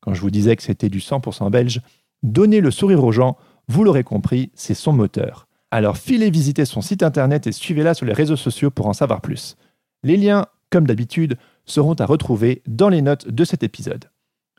[0.00, 1.80] Quand je vous disais que c'était du 100% belge,
[2.22, 5.48] donnez le sourire aux gens, vous l'aurez compris, c'est son moteur.
[5.70, 9.22] Alors filez visiter son site internet et suivez-la sur les réseaux sociaux pour en savoir
[9.22, 9.56] plus.
[10.02, 14.06] Les liens, comme d'habitude, seront à retrouver dans les notes de cet épisode.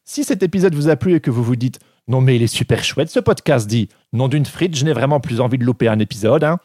[0.04, 2.48] Si cet épisode vous a plu et que vous vous dites Non, mais il est
[2.48, 5.88] super chouette ce podcast, dit Nom d'une frite, je n'ai vraiment plus envie de louper
[5.88, 6.60] un épisode, hein.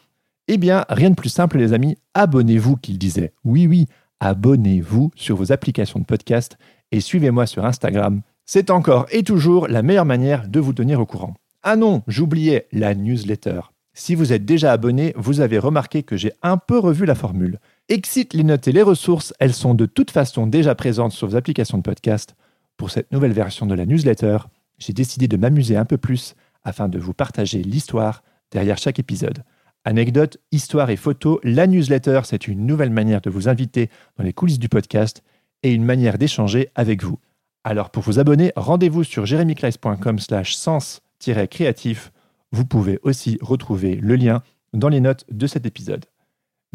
[0.47, 3.33] Eh bien, rien de plus simple, les amis, abonnez-vous, qu'il disait.
[3.43, 3.87] Oui, oui,
[4.19, 6.57] abonnez-vous sur vos applications de podcast
[6.91, 8.21] et suivez-moi sur Instagram.
[8.45, 11.33] C'est encore et toujours la meilleure manière de vous tenir au courant.
[11.63, 13.61] Ah non, j'oubliais la newsletter.
[13.93, 17.59] Si vous êtes déjà abonné, vous avez remarqué que j'ai un peu revu la formule.
[17.87, 21.35] Exit les notes et les ressources, elles sont de toute façon déjà présentes sur vos
[21.35, 22.35] applications de podcast.
[22.77, 24.39] Pour cette nouvelle version de la newsletter,
[24.79, 26.33] j'ai décidé de m'amuser un peu plus
[26.63, 29.43] afin de vous partager l'histoire derrière chaque épisode.
[29.83, 34.33] Anecdotes, histoires et photos, la newsletter, c'est une nouvelle manière de vous inviter dans les
[34.33, 35.21] coulisses du podcast
[35.61, 37.19] et une manière d'échanger avec vous.
[37.63, 42.11] Alors pour vous abonner, rendez-vous sur jeremyclice.com slash sens-créatif.
[42.51, 44.41] Vous pouvez aussi retrouver le lien
[44.73, 46.05] dans les notes de cet épisode.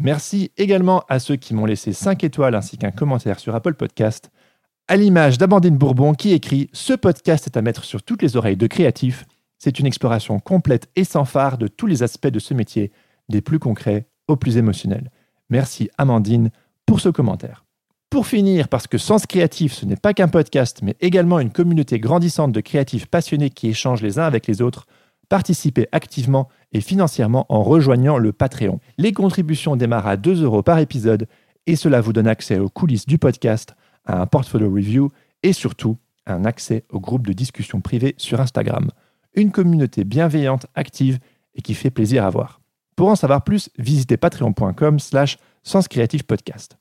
[0.03, 4.31] Merci également à ceux qui m'ont laissé 5 étoiles ainsi qu'un commentaire sur Apple Podcast,
[4.87, 8.57] à l'image d'Amandine Bourbon qui écrit Ce podcast est à mettre sur toutes les oreilles
[8.57, 9.25] de créatifs.
[9.59, 12.91] C'est une exploration complète et sans phare de tous les aspects de ce métier,
[13.29, 15.11] des plus concrets aux plus émotionnels.
[15.51, 16.49] Merci Amandine
[16.87, 17.63] pour ce commentaire.
[18.09, 21.99] Pour finir, parce que Sens Créatif, ce n'est pas qu'un podcast, mais également une communauté
[21.99, 24.87] grandissante de créatifs passionnés qui échangent les uns avec les autres,
[25.29, 28.79] participez activement et financièrement en rejoignant le Patreon.
[28.97, 31.27] Les contributions démarrent à 2 euros par épisode
[31.67, 35.09] et cela vous donne accès aux coulisses du podcast, à un portfolio review
[35.43, 38.89] et surtout un accès au groupe de discussion privée sur Instagram.
[39.33, 41.19] Une communauté bienveillante, active
[41.55, 42.61] et qui fait plaisir à voir.
[42.95, 46.77] Pour en savoir plus, visitez patreon.com slash senscreativepodcast.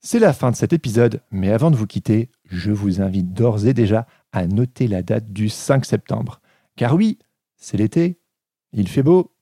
[0.00, 3.66] C'est la fin de cet épisode, mais avant de vous quitter, je vous invite d'ores
[3.66, 6.40] et déjà à noter la date du 5 septembre.
[6.76, 7.18] Car oui,
[7.64, 8.18] c'est l'été,
[8.74, 9.32] il fait beau,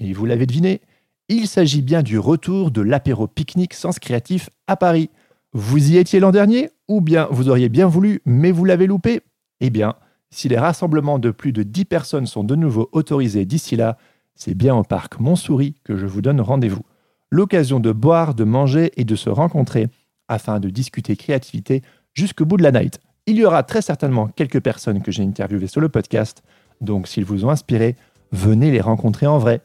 [0.00, 0.80] et vous l'avez deviné,
[1.28, 5.08] il s'agit bien du retour de l'apéro pique-nique Sens Créatif à Paris.
[5.52, 9.20] Vous y étiez l'an dernier Ou bien vous auriez bien voulu, mais vous l'avez loupé?
[9.60, 9.94] Eh bien,
[10.30, 13.96] si les rassemblements de plus de 10 personnes sont de nouveau autorisés d'ici là,
[14.34, 16.84] c'est bien au parc Montsouris que je vous donne rendez-vous.
[17.30, 19.86] L'occasion de boire, de manger et de se rencontrer
[20.26, 21.82] afin de discuter créativité
[22.14, 22.98] jusqu'au bout de la night.
[23.26, 26.42] Il y aura très certainement quelques personnes que j'ai interviewées sur le podcast,
[26.80, 27.96] donc s'ils vous ont inspiré,
[28.32, 29.60] venez les rencontrer en vrai.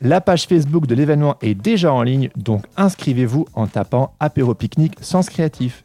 [0.00, 4.96] La page Facebook de l'événement est déjà en ligne, donc inscrivez-vous en tapant apéro pique-nique
[5.00, 5.84] Sens Créatif.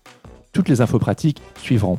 [0.52, 1.98] Toutes les infos pratiques suivront.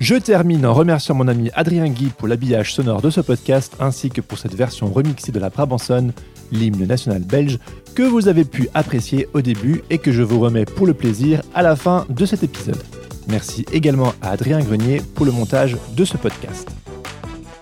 [0.00, 4.10] Je termine en remerciant mon ami Adrien Guy pour l'habillage sonore de ce podcast ainsi
[4.10, 6.12] que pour cette version remixée de la Brabançonne,
[6.50, 7.60] l'hymne national belge,
[7.94, 11.42] que vous avez pu apprécier au début et que je vous remets pour le plaisir
[11.54, 12.82] à la fin de cet épisode.
[13.28, 16.81] Merci également à Adrien Grenier pour le montage de ce podcast.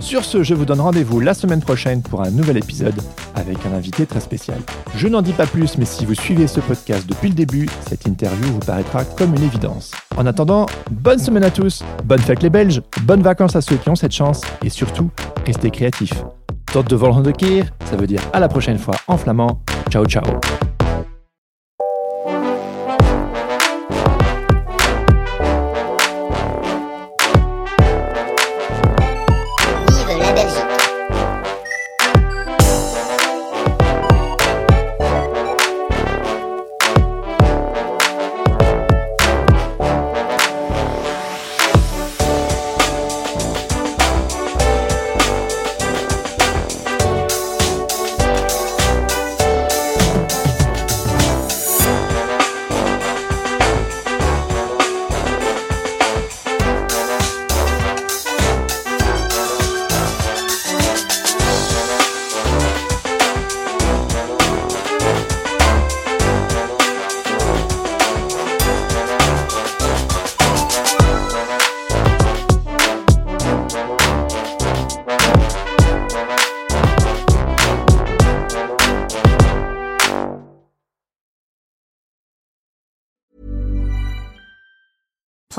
[0.01, 3.01] Sur ce, je vous donne rendez-vous la semaine prochaine pour un nouvel épisode
[3.35, 4.59] avec un invité très spécial.
[4.97, 8.07] Je n'en dis pas plus, mais si vous suivez ce podcast depuis le début, cette
[8.07, 9.93] interview vous paraîtra comme une évidence.
[10.17, 13.89] En attendant, bonne semaine à tous, bonne fête les Belges, bonnes vacances à ceux qui
[13.89, 15.11] ont cette chance, et surtout,
[15.47, 16.25] restez créatifs.
[16.73, 19.61] Tot de keer, ça veut dire à la prochaine fois en flamand.
[19.91, 20.25] Ciao ciao